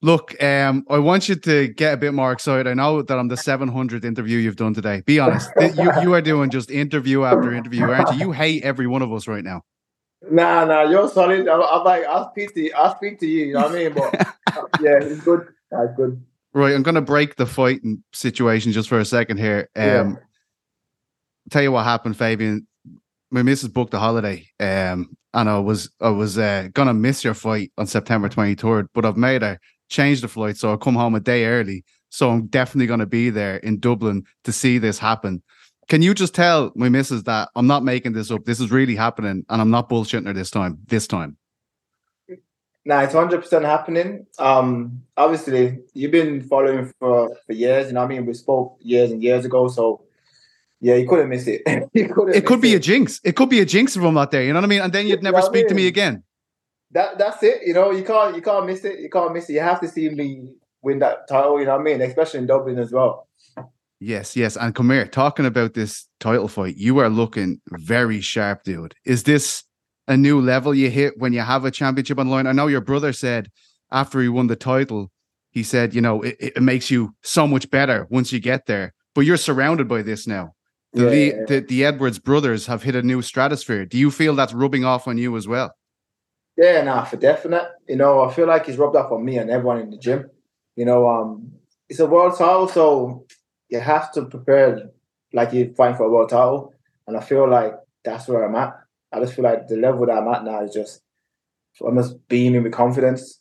Look, 0.00 0.40
um, 0.42 0.84
I 0.88 0.98
want 0.98 1.28
you 1.28 1.34
to 1.34 1.68
get 1.68 1.94
a 1.94 1.96
bit 1.96 2.14
more 2.14 2.30
excited. 2.30 2.68
I 2.68 2.74
know 2.74 3.02
that 3.02 3.18
I'm 3.18 3.26
the 3.26 3.34
700th 3.34 4.04
interview 4.04 4.38
you've 4.38 4.56
done 4.56 4.72
today. 4.72 5.02
Be 5.04 5.18
honest, 5.18 5.50
you 5.60 5.90
you 6.00 6.14
are 6.14 6.20
doing 6.20 6.50
just 6.50 6.70
interview 6.70 7.24
after 7.24 7.52
interview, 7.52 7.82
aren't 7.82 8.12
you? 8.12 8.26
You 8.26 8.32
hate 8.32 8.62
every 8.62 8.86
one 8.86 9.02
of 9.02 9.12
us 9.12 9.26
right 9.26 9.42
now. 9.42 9.62
Nah, 10.30 10.64
nah, 10.64 10.82
you're 10.82 11.08
solid. 11.08 11.48
I'm, 11.48 11.62
I'm 11.62 11.84
like, 11.84 12.04
I'll 12.04 12.30
speak 12.30 12.54
to 12.54 12.60
you. 12.60 12.72
I'll 12.76 12.94
speak 12.96 13.18
to 13.20 13.26
you. 13.26 13.46
You 13.46 13.54
know 13.54 13.62
what 13.62 13.72
I 13.72 13.74
mean? 13.74 13.92
But 13.92 14.14
yeah, 14.80 14.98
it's 15.02 15.20
good. 15.22 15.48
That's 15.70 15.96
good. 15.96 16.22
Right, 16.52 16.74
I'm 16.74 16.82
going 16.82 16.94
to 16.94 17.00
break 17.00 17.36
the 17.36 17.46
fighting 17.46 18.02
situation 18.12 18.72
just 18.72 18.88
for 18.88 18.98
a 18.98 19.04
second 19.04 19.36
here. 19.36 19.68
Um, 19.76 19.84
yeah. 19.84 20.12
Tell 21.50 21.62
you 21.62 21.72
what 21.72 21.84
happened, 21.84 22.16
Fabian. 22.16 22.66
My 23.30 23.42
missus 23.42 23.68
booked 23.68 23.94
a 23.94 23.98
holiday, 23.98 24.48
um, 24.58 25.16
and 25.34 25.50
I 25.50 25.58
was 25.58 25.90
I 26.00 26.08
was 26.08 26.38
uh, 26.38 26.68
gonna 26.72 26.94
miss 26.94 27.22
your 27.22 27.34
fight 27.34 27.70
on 27.76 27.86
September 27.86 28.30
23rd, 28.30 28.88
but 28.94 29.04
I've 29.04 29.18
made 29.18 29.42
her 29.42 29.58
change 29.88 30.20
the 30.20 30.28
flight, 30.28 30.56
so 30.56 30.72
I 30.72 30.76
come 30.76 30.94
home 30.94 31.14
a 31.14 31.20
day 31.20 31.46
early. 31.46 31.84
So 32.10 32.30
I'm 32.30 32.46
definitely 32.46 32.86
gonna 32.86 33.06
be 33.06 33.30
there 33.30 33.56
in 33.58 33.78
Dublin 33.78 34.24
to 34.44 34.52
see 34.52 34.78
this 34.78 34.98
happen. 34.98 35.42
Can 35.88 36.02
you 36.02 36.14
just 36.14 36.34
tell 36.34 36.70
my 36.74 36.88
missus 36.88 37.22
that 37.24 37.48
I'm 37.56 37.66
not 37.66 37.82
making 37.82 38.12
this 38.12 38.30
up? 38.30 38.44
This 38.44 38.60
is 38.60 38.70
really 38.70 38.94
happening, 38.94 39.44
and 39.48 39.60
I'm 39.60 39.70
not 39.70 39.88
bullshitting 39.88 40.26
her 40.26 40.32
this 40.32 40.50
time. 40.50 40.78
This 40.86 41.06
time. 41.06 41.36
Nah, 42.84 43.00
it's 43.00 43.14
hundred 43.14 43.42
percent 43.42 43.64
happening. 43.64 44.26
Um, 44.38 45.02
obviously, 45.16 45.78
you've 45.94 46.10
been 46.10 46.42
following 46.42 46.92
for 46.98 47.34
for 47.46 47.52
years, 47.52 47.88
you 47.88 47.92
know. 47.94 48.02
I 48.02 48.06
mean, 48.06 48.26
we 48.26 48.34
spoke 48.34 48.76
years 48.80 49.10
and 49.10 49.22
years 49.22 49.44
ago, 49.44 49.68
so 49.68 50.02
yeah, 50.80 50.94
you 50.94 51.08
couldn't 51.08 51.28
miss 51.28 51.46
it. 51.46 51.64
couldn't 51.66 52.34
it 52.34 52.46
could 52.46 52.60
be 52.60 52.72
it. 52.72 52.76
a 52.76 52.78
jinx. 52.78 53.20
It 53.24 53.36
could 53.36 53.48
be 53.48 53.60
a 53.60 53.64
jinx 53.64 53.96
if 53.96 54.02
I'm 54.02 54.14
not 54.14 54.30
there. 54.30 54.42
You 54.42 54.52
know 54.52 54.58
what 54.58 54.64
I 54.64 54.68
mean? 54.68 54.80
And 54.80 54.92
then 54.92 55.06
you'd 55.06 55.22
never 55.22 55.42
speak 55.42 55.54
I 55.54 55.62
mean? 55.62 55.68
to 55.68 55.74
me 55.74 55.86
again. 55.86 56.22
That 56.92 57.18
that's 57.18 57.42
it. 57.42 57.62
You 57.66 57.74
know, 57.74 57.90
you 57.90 58.04
can't 58.04 58.34
you 58.34 58.42
can't 58.42 58.66
miss 58.66 58.84
it. 58.84 59.00
You 59.00 59.10
can't 59.10 59.32
miss 59.32 59.48
it. 59.50 59.54
You 59.54 59.60
have 59.60 59.80
to 59.80 59.88
see 59.88 60.08
me 60.08 60.54
win 60.82 60.98
that 61.00 61.28
title. 61.28 61.58
You 61.58 61.66
know 61.66 61.72
what 61.72 61.80
I 61.80 61.84
mean? 61.84 62.00
Especially 62.00 62.40
in 62.40 62.46
Dublin 62.46 62.78
as 62.78 62.92
well. 62.92 63.28
Yes, 64.00 64.36
yes. 64.36 64.56
And 64.56 64.74
come 64.74 64.90
here, 64.90 65.06
talking 65.06 65.44
about 65.44 65.74
this 65.74 66.06
title 66.20 66.48
fight, 66.48 66.76
you 66.76 66.98
are 66.98 67.08
looking 67.08 67.60
very 67.70 68.20
sharp, 68.20 68.62
dude. 68.62 68.94
Is 69.04 69.24
this 69.24 69.64
a 70.06 70.16
new 70.16 70.40
level 70.40 70.72
you 70.72 70.88
hit 70.88 71.18
when 71.18 71.32
you 71.32 71.40
have 71.40 71.64
a 71.64 71.70
championship 71.70 72.18
on 72.18 72.28
line? 72.28 72.46
I 72.46 72.52
know 72.52 72.68
your 72.68 72.80
brother 72.80 73.12
said 73.12 73.50
after 73.90 74.20
he 74.20 74.28
won 74.28 74.46
the 74.46 74.56
title, 74.56 75.10
he 75.50 75.64
said, 75.64 75.94
you 75.94 76.00
know, 76.00 76.22
it, 76.22 76.36
it 76.38 76.62
makes 76.62 76.90
you 76.90 77.14
so 77.22 77.46
much 77.48 77.70
better 77.70 78.06
once 78.08 78.32
you 78.32 78.38
get 78.38 78.66
there. 78.66 78.94
But 79.14 79.22
you're 79.22 79.36
surrounded 79.36 79.88
by 79.88 80.02
this 80.02 80.26
now. 80.26 80.54
The, 80.92 81.02
yeah, 81.02 81.10
yeah. 81.10 81.44
the, 81.48 81.60
the 81.60 81.84
Edwards 81.84 82.20
brothers 82.20 82.66
have 82.66 82.84
hit 82.84 82.94
a 82.94 83.02
new 83.02 83.20
stratosphere. 83.20 83.84
Do 83.84 83.98
you 83.98 84.10
feel 84.10 84.36
that's 84.36 84.54
rubbing 84.54 84.84
off 84.84 85.08
on 85.08 85.18
you 85.18 85.36
as 85.36 85.48
well? 85.48 85.74
Yeah, 86.58 86.82
nah, 86.82 87.04
for 87.04 87.16
definite. 87.16 87.68
You 87.88 87.94
know, 87.94 88.24
I 88.24 88.34
feel 88.34 88.48
like 88.48 88.66
he's 88.66 88.76
rubbed 88.76 88.96
up 88.96 89.12
on 89.12 89.24
me 89.24 89.38
and 89.38 89.48
everyone 89.48 89.78
in 89.78 89.90
the 89.90 89.96
gym. 89.96 90.28
You 90.74 90.86
know, 90.86 91.08
um, 91.08 91.52
it's 91.88 92.00
a 92.00 92.06
world 92.06 92.36
title, 92.36 92.66
so 92.66 93.26
you 93.68 93.78
have 93.78 94.12
to 94.14 94.24
prepare 94.24 94.90
like 95.32 95.52
you're 95.52 95.72
fighting 95.74 95.96
for 95.96 96.06
a 96.06 96.10
world 96.10 96.30
title. 96.30 96.74
And 97.06 97.16
I 97.16 97.20
feel 97.20 97.48
like 97.48 97.74
that's 98.04 98.26
where 98.26 98.44
I'm 98.44 98.56
at. 98.56 98.74
I 99.12 99.20
just 99.20 99.34
feel 99.34 99.44
like 99.44 99.68
the 99.68 99.76
level 99.76 100.04
that 100.06 100.18
I'm 100.18 100.34
at 100.34 100.44
now 100.44 100.64
is 100.64 100.74
just 100.74 101.00
I 101.80 101.84
almost 101.84 102.16
beaming 102.28 102.64
with 102.64 102.72
confidence. 102.72 103.40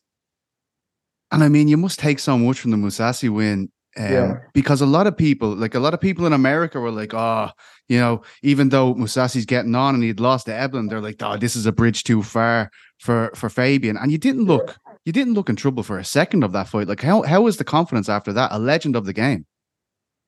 And 1.31 1.43
I 1.43 1.50
mean, 1.50 1.67
you 1.67 1.75
must 1.75 2.00
take 2.00 2.19
so 2.19 2.38
much 2.38 2.59
from 2.59 2.69
the 2.69 2.77
Mousasi 2.77 3.29
win 3.33 3.71
um, 3.98 4.12
yeah. 4.12 4.34
Because 4.54 4.82
a 4.82 4.86
lot 4.86 5.08
of 5.08 5.18
people, 5.18 5.56
like 5.56 5.75
a 5.75 5.80
lot 5.80 5.94
of 5.94 6.01
people 6.01 6.25
in 6.25 6.34
America, 6.34 6.80
were 6.80 6.92
like, 6.92 7.13
"Oh, 7.13 7.50
you 7.88 8.00
know, 8.00 8.22
even 8.44 8.70
though 8.70 8.94
Mousasi's 8.94 9.46
getting 9.46 9.75
on 9.75 9.96
and 9.96 10.04
he'd 10.04 10.20
lost 10.20 10.46
to 10.46 10.51
Eblen, 10.51 10.89
they're 10.89 11.01
like, 11.01 11.22
oh, 11.22 11.38
this 11.38 11.56
is 11.56 11.66
a 11.66 11.72
bridge 11.72 12.04
too 12.04 12.22
far 12.22 12.70
for 13.00 13.32
for 13.36 13.50
Fabian." 13.50 13.98
And 13.98 14.12
you 14.12 14.18
didn't 14.18 14.46
look, 14.46 14.77
yeah. 14.86 14.94
you 15.06 15.12
didn't 15.12 15.34
look 15.34 15.50
in 15.50 15.56
trouble 15.56 15.84
for 15.84 15.98
a 15.98 16.06
second 16.06 16.44
of 16.44 16.51
that 16.51 16.68
fight. 16.68 16.88
Like, 16.88 17.01
how 17.01 17.24
how 17.24 17.42
was 17.42 17.58
the 17.58 17.63
confidence 17.63 18.10
after 18.10 18.32
that? 18.34 18.51
A 18.51 18.60
legend 18.60 18.96
of 18.96 19.06
the 19.06 19.13
game. 19.13 19.46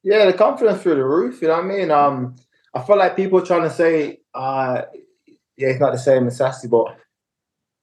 Yeah, 0.03 0.25
the 0.25 0.33
confidence 0.33 0.81
through 0.81 0.95
the 0.95 1.05
roof. 1.05 1.41
You 1.41 1.49
know 1.49 1.55
what 1.55 1.65
I 1.65 1.67
mean? 1.67 1.91
Um, 1.91 2.35
I 2.73 2.81
feel 2.81 2.97
like 2.97 3.15
people 3.15 3.45
trying 3.45 3.63
to 3.63 3.69
say, 3.69 4.19
uh, 4.33 4.83
yeah, 5.57 5.69
it's 5.69 5.79
not 5.79 5.91
the 5.91 5.99
same 5.99 6.27
as 6.27 6.37
Sassy, 6.37 6.67
but 6.67 6.97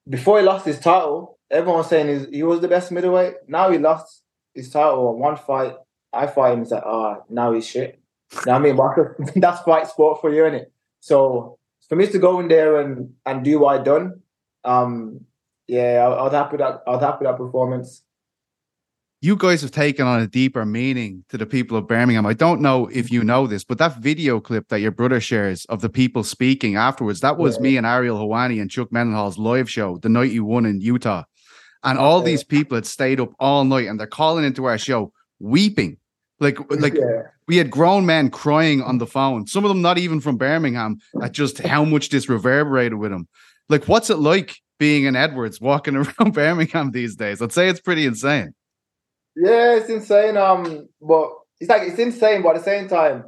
before 0.09 0.38
he 0.38 0.45
lost 0.45 0.64
his 0.64 0.78
title, 0.78 1.38
everyone 1.50 1.78
was 1.78 1.88
saying 1.88 2.33
he 2.33 2.43
was 2.43 2.61
the 2.61 2.69
best 2.69 2.90
middleweight. 2.90 3.35
Now 3.49 3.71
he 3.71 3.78
lost 3.78 4.23
his 4.56 4.70
title 4.70 5.08
on 5.08 5.18
one 5.18 5.36
fight. 5.36 5.75
I 6.12 6.26
fight 6.26 6.54
him. 6.54 6.60
He's 6.60 6.70
like, 6.70 6.82
ah, 6.84 7.18
oh, 7.18 7.25
now 7.28 7.52
he's 7.52 7.66
shit. 7.66 8.00
You 8.32 8.40
know 8.46 8.52
what 8.52 8.58
I 8.58 8.64
mean? 8.64 8.76
But 9.34 9.40
that's 9.40 9.62
fight 9.62 9.86
sport 9.86 10.20
for 10.20 10.32
you, 10.32 10.44
isn't 10.46 10.60
it? 10.60 10.72
So 11.00 11.58
for 11.88 11.96
me 11.96 12.06
to 12.08 12.18
go 12.18 12.40
in 12.40 12.48
there 12.48 12.80
and 12.80 13.14
and 13.25 13.44
do 13.44 13.60
what 13.60 13.80
I 13.80 13.82
done, 13.82 14.20
um, 14.64 15.20
yeah, 15.68 16.04
I, 16.04 16.10
I 16.10 16.22
was 16.22 16.32
happy 16.32 16.56
that 16.56 16.82
I 16.86 16.90
was 16.90 17.02
happy 17.02 17.25
with 17.25 17.32
that 17.32 17.38
performance. 17.38 18.02
You 19.22 19.34
guys 19.34 19.62
have 19.62 19.70
taken 19.70 20.06
on 20.06 20.20
a 20.20 20.26
deeper 20.26 20.66
meaning 20.66 21.25
to 21.30 21.38
the 21.38 21.46
people 21.46 21.76
of 21.78 21.88
Birmingham. 21.88 22.26
I 22.26 22.34
don't 22.34 22.60
know 22.60 22.86
if 22.92 23.10
you 23.10 23.25
know 23.25 23.46
this, 23.46 23.64
but 23.64 23.78
that 23.78 23.96
video 23.96 24.40
clip 24.40 24.68
that 24.68 24.80
your 24.80 24.90
brother 24.90 25.20
shares 25.20 25.64
of 25.66 25.80
the 25.80 25.88
people 25.88 26.22
speaking 26.22 26.76
afterwards, 26.76 27.20
that 27.20 27.38
was 27.38 27.56
yeah. 27.56 27.62
me 27.62 27.76
and 27.78 27.86
Ariel 27.86 28.18
Helwani 28.18 28.60
and 28.60 28.70
Chuck 28.70 28.90
Mindenhall's 28.90 29.38
live 29.38 29.70
show 29.70 29.96
the 29.98 30.10
night 30.10 30.32
you 30.32 30.44
won 30.44 30.66
in 30.66 30.80
Utah. 30.80 31.25
And 31.85 31.99
all 31.99 32.21
these 32.21 32.45
people 32.45 32.76
had 32.76 32.87
stayed 32.87 33.21
up 33.21 33.33
all 33.38 33.64
night, 33.64 33.87
and 33.87 33.99
they're 33.99 34.06
calling 34.06 34.45
into 34.45 34.64
our 34.64 34.78
show 34.78 35.12
weeping, 35.38 35.99
like 36.40 36.59
like 36.71 36.95
yeah. 36.95 37.23
we 37.47 37.56
had 37.56 37.71
grown 37.71 38.06
men 38.06 38.30
crying 38.30 38.83
on 38.83 38.99
the 38.99 39.06
phone. 39.06 39.47
Some 39.47 39.64
of 39.64 39.68
them 39.68 39.83
not 39.83 39.99
even 39.99 40.21
from 40.21 40.37
Birmingham 40.37 40.99
at 41.23 41.33
just 41.33 41.59
how 41.59 41.85
much 41.85 42.11
this 42.11 42.28
reverberated 42.28 42.99
with 42.99 43.11
them. 43.11 43.28
Like, 43.68 43.88
what's 43.88 44.11
it 44.11 44.18
like 44.18 44.56
being 44.78 45.04
in 45.04 45.16
Edwards, 45.16 45.61
walking 45.61 45.97
around 45.97 46.33
Birmingham 46.33 46.90
these 46.90 47.16
days? 47.16 47.42
I'd 47.42 47.52
say 47.52 47.68
it's 47.68 47.80
pretty 47.80 48.06
insane. 48.06 48.54
Yeah, 49.37 49.76
it's 49.76 49.90
insane. 49.90 50.37
Um, 50.37 50.88
but 51.00 51.30
it's 51.61 51.71
like 51.71 51.83
it's 51.83 51.99
insane, 51.99 52.42
but 52.42 52.56
at 52.56 52.59
the 52.59 52.64
same 52.64 52.88
time, 52.88 53.25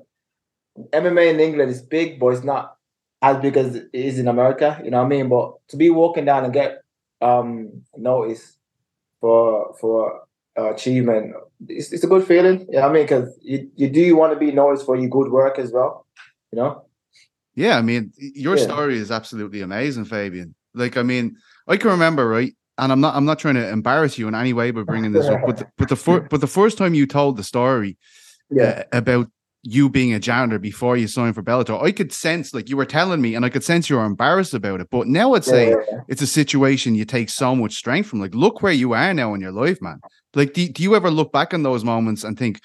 MMA 0.92 1.34
in 1.34 1.40
England 1.40 1.70
is 1.70 1.82
big, 1.82 2.18
but 2.20 2.28
it's 2.28 2.44
not 2.44 2.76
as 3.22 3.36
big 3.38 3.56
as 3.56 3.74
it 3.74 3.88
is 3.92 4.18
in 4.18 4.28
America. 4.28 4.80
You 4.84 4.90
know 4.90 4.98
what 4.98 5.06
I 5.06 5.08
mean? 5.08 5.28
But 5.28 5.54
to 5.68 5.76
be 5.76 5.90
walking 5.90 6.24
down 6.24 6.44
and 6.44 6.52
get 6.52 6.82
um 7.20 7.82
notice 7.96 8.56
for 9.20 9.74
for 9.80 10.22
uh, 10.58 10.72
achievement, 10.74 11.34
it's, 11.68 11.92
it's 11.92 12.04
a 12.04 12.06
good 12.08 12.26
feeling. 12.26 12.60
You 12.70 12.80
know 12.80 12.88
I 12.88 12.92
mean? 12.92 13.04
Because 13.04 13.38
you, 13.42 13.70
you 13.76 13.88
do 13.88 14.16
want 14.16 14.32
to 14.32 14.38
be 14.38 14.50
noticed 14.52 14.84
for 14.86 14.96
your 14.96 15.08
good 15.08 15.30
work 15.30 15.58
as 15.58 15.70
well. 15.72 16.06
You 16.52 16.56
know? 16.58 16.84
Yeah, 17.54 17.76
I 17.78 17.82
mean, 17.82 18.12
your 18.16 18.56
Yeah. 18.56 18.64
story 18.64 18.98
is 18.98 19.10
absolutely 19.10 19.60
amazing, 19.60 20.04
Fabian. 20.04 20.54
Like, 20.74 20.96
I 20.96 21.02
mean, 21.02 21.36
I 21.66 21.76
can 21.76 21.90
remember, 21.90 22.28
right? 22.28 22.54
And 22.76 22.92
I'm 22.92 23.00
not, 23.00 23.16
I'm 23.16 23.24
not 23.24 23.38
trying 23.40 23.56
to 23.56 23.68
embarrass 23.68 24.18
you 24.18 24.28
in 24.28 24.34
any 24.34 24.52
way 24.52 24.70
by 24.70 24.82
bringing 24.82 25.12
this 25.12 25.28
up, 25.28 25.40
but 25.44 25.56
the, 25.58 25.66
but 25.76 25.88
the 25.88 25.96
fir- 25.96 26.20
but 26.30 26.40
the 26.40 26.46
first 26.46 26.78
time 26.78 26.94
you 26.94 27.06
told 27.06 27.36
the 27.36 27.44
story, 27.44 27.96
Yeah. 28.50 28.84
uh, 28.92 28.96
about 28.98 29.28
you 29.62 29.88
being 29.88 30.14
a 30.14 30.20
janitor 30.20 30.58
before 30.58 30.96
you 30.96 31.06
signed 31.06 31.34
for 31.34 31.42
Bellator, 31.42 31.82
I 31.82 31.92
could 31.92 32.12
sense 32.12 32.54
like 32.54 32.68
you 32.68 32.76
were 32.76 32.84
telling 32.84 33.20
me, 33.20 33.34
and 33.34 33.44
I 33.44 33.48
could 33.48 33.64
sense 33.64 33.90
you 33.90 33.96
were 33.96 34.04
embarrassed 34.04 34.54
about 34.54 34.80
it. 34.80 34.88
But 34.90 35.06
now 35.08 35.34
I'd 35.34 35.44
say 35.44 35.70
yeah. 35.70 36.00
it's 36.08 36.22
a 36.22 36.26
situation 36.26 36.94
you 36.94 37.04
take 37.04 37.28
so 37.28 37.54
much 37.54 37.74
strength 37.74 38.08
from. 38.08 38.20
Like, 38.20 38.34
look 38.34 38.62
where 38.62 38.72
you 38.72 38.92
are 38.92 39.12
now 39.12 39.34
in 39.34 39.40
your 39.40 39.52
life, 39.52 39.82
man. 39.82 40.00
Like, 40.34 40.52
do, 40.52 40.68
do 40.68 40.82
you 40.82 40.94
ever 40.94 41.10
look 41.10 41.32
back 41.32 41.52
on 41.52 41.62
those 41.62 41.84
moments 41.84 42.24
and 42.24 42.38
think, 42.38 42.60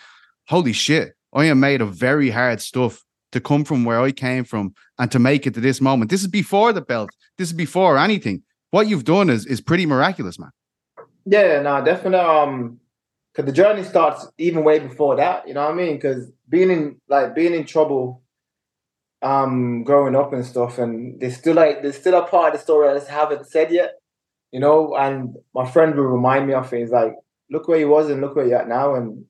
holy 0.47 0.73
shit, 0.73 1.13
I 1.33 1.45
am 1.45 1.59
made 1.59 1.81
of 1.81 1.95
very 1.95 2.29
hard 2.29 2.61
stuff 2.61 3.03
to 3.31 3.41
come 3.41 3.63
from 3.63 3.83
where 3.83 3.99
I 3.99 4.11
came 4.11 4.43
from 4.43 4.75
and 4.99 5.11
to 5.11 5.19
make 5.19 5.47
it 5.47 5.55
to 5.55 5.61
this 5.61 5.81
moment? 5.81 6.11
This 6.11 6.21
is 6.21 6.27
before 6.27 6.73
the 6.73 6.81
belt. 6.81 7.09
This 7.37 7.49
is 7.49 7.53
before 7.53 7.97
anything. 7.97 8.43
What 8.69 8.87
you've 8.87 9.05
done 9.05 9.29
is 9.29 9.45
is 9.45 9.61
pretty 9.61 9.85
miraculous, 9.85 10.39
man. 10.39 10.51
Yeah, 11.25 11.61
no, 11.61 11.83
definitely. 11.83 12.19
Um, 12.19 12.79
because 13.33 13.47
the 13.47 13.55
journey 13.55 13.83
starts 13.83 14.27
even 14.37 14.63
way 14.63 14.79
before 14.79 15.15
that. 15.15 15.47
You 15.47 15.55
know 15.55 15.63
what 15.63 15.71
I 15.71 15.75
mean? 15.75 15.95
Because 15.95 16.31
being 16.49 16.69
in 16.69 17.01
like 17.07 17.33
being 17.33 17.53
in 17.53 17.65
trouble, 17.65 18.21
um, 19.21 19.83
growing 19.83 20.15
up 20.15 20.33
and 20.33 20.45
stuff, 20.45 20.77
and 20.77 21.19
there's 21.19 21.37
still 21.37 21.55
like 21.55 21.81
there's 21.81 21.97
still 21.97 22.15
a 22.15 22.27
part 22.27 22.53
of 22.53 22.59
the 22.59 22.63
story 22.63 22.89
I 22.89 22.93
just 22.93 23.09
haven't 23.09 23.47
said 23.47 23.71
yet. 23.71 23.95
You 24.51 24.59
know, 24.59 24.95
and 24.95 25.35
my 25.55 25.69
friend 25.69 25.95
will 25.95 26.03
remind 26.03 26.47
me 26.47 26.53
of 26.53 26.69
things 26.69 26.91
like, 26.91 27.15
look 27.49 27.67
where 27.67 27.79
he 27.79 27.85
was 27.85 28.11
and 28.11 28.21
look 28.21 28.35
where 28.35 28.45
you're 28.45 28.59
at 28.59 28.67
now, 28.67 28.93
and 28.95 29.25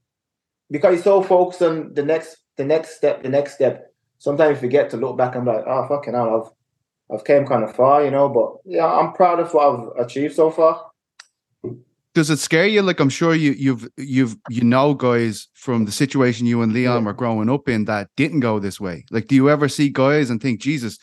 because 0.70 0.96
he's 0.96 1.04
so 1.04 1.22
focused 1.22 1.62
on 1.62 1.94
the 1.94 2.04
next, 2.04 2.38
the 2.58 2.66
next 2.66 2.98
step, 2.98 3.24
the 3.24 3.30
next 3.30 3.54
step. 3.54 3.94
Sometimes 4.20 4.56
you 4.56 4.62
forget 4.62 4.90
to 4.90 4.98
look 4.98 5.18
back 5.18 5.36
and 5.36 5.46
be 5.46 5.52
like, 5.52 5.66
oh 5.66 5.88
fucking 5.88 6.14
hell, 6.14 6.52
I've 7.12 7.16
I've 7.16 7.26
came 7.26 7.46
kind 7.46 7.64
of 7.64 7.76
far, 7.76 8.04
you 8.04 8.12
know. 8.12 8.28
But 8.28 8.56
yeah, 8.66 8.86
I'm 8.86 9.14
proud 9.14 9.40
of 9.40 9.54
what 9.54 9.68
I've 9.68 10.06
achieved 10.06 10.36
so 10.36 10.52
far. 10.52 10.92
Does 12.14 12.30
it 12.30 12.38
scare 12.38 12.68
you? 12.68 12.82
Like 12.84 13.00
I'm 13.00 13.10
sure 13.10 13.34
you 13.34 13.54
you've 13.54 13.88
you've 13.98 14.36
you 14.50 14.64
know 14.64 14.94
guys 14.94 15.48
from 15.54 15.86
the 15.86 15.92
situation 15.92 16.46
you 16.46 16.62
and 16.62 16.72
Leon 16.72 17.02
Yeah. 17.02 17.06
were 17.08 17.14
growing 17.14 17.50
up 17.50 17.68
in 17.68 17.86
that 17.86 18.10
didn't 18.16 18.42
go 18.42 18.60
this 18.60 18.80
way. 18.80 19.06
Like, 19.10 19.28
do 19.28 19.36
you 19.36 19.50
ever 19.50 19.68
see 19.68 19.90
guys 19.90 20.30
and 20.30 20.40
think, 20.42 20.62
Jesus, 20.62 21.00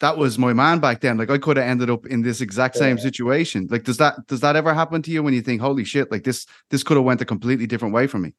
that 0.00 0.18
was 0.18 0.38
my 0.38 0.52
man 0.52 0.80
back 0.80 1.00
then? 1.00 1.16
Like 1.16 1.30
I 1.30 1.38
could 1.38 1.56
have 1.56 1.66
ended 1.66 1.88
up 1.88 2.04
in 2.06 2.22
this 2.22 2.40
exact 2.42 2.76
same 2.76 2.98
situation. 2.98 3.68
Like, 3.70 3.84
does 3.84 3.96
that 3.96 4.26
does 4.26 4.40
that 4.40 4.54
ever 4.54 4.74
happen 4.74 5.00
to 5.02 5.10
you 5.10 5.22
when 5.22 5.32
you 5.32 5.40
think, 5.40 5.62
holy 5.62 5.84
shit, 5.84 6.10
like 6.12 6.24
this 6.24 6.46
this 6.70 6.82
could 6.82 6.98
have 6.98 7.06
went 7.06 7.22
a 7.22 7.24
completely 7.24 7.66
different 7.66 7.94
way 7.94 8.06
for 8.06 8.18
me? 8.18 8.34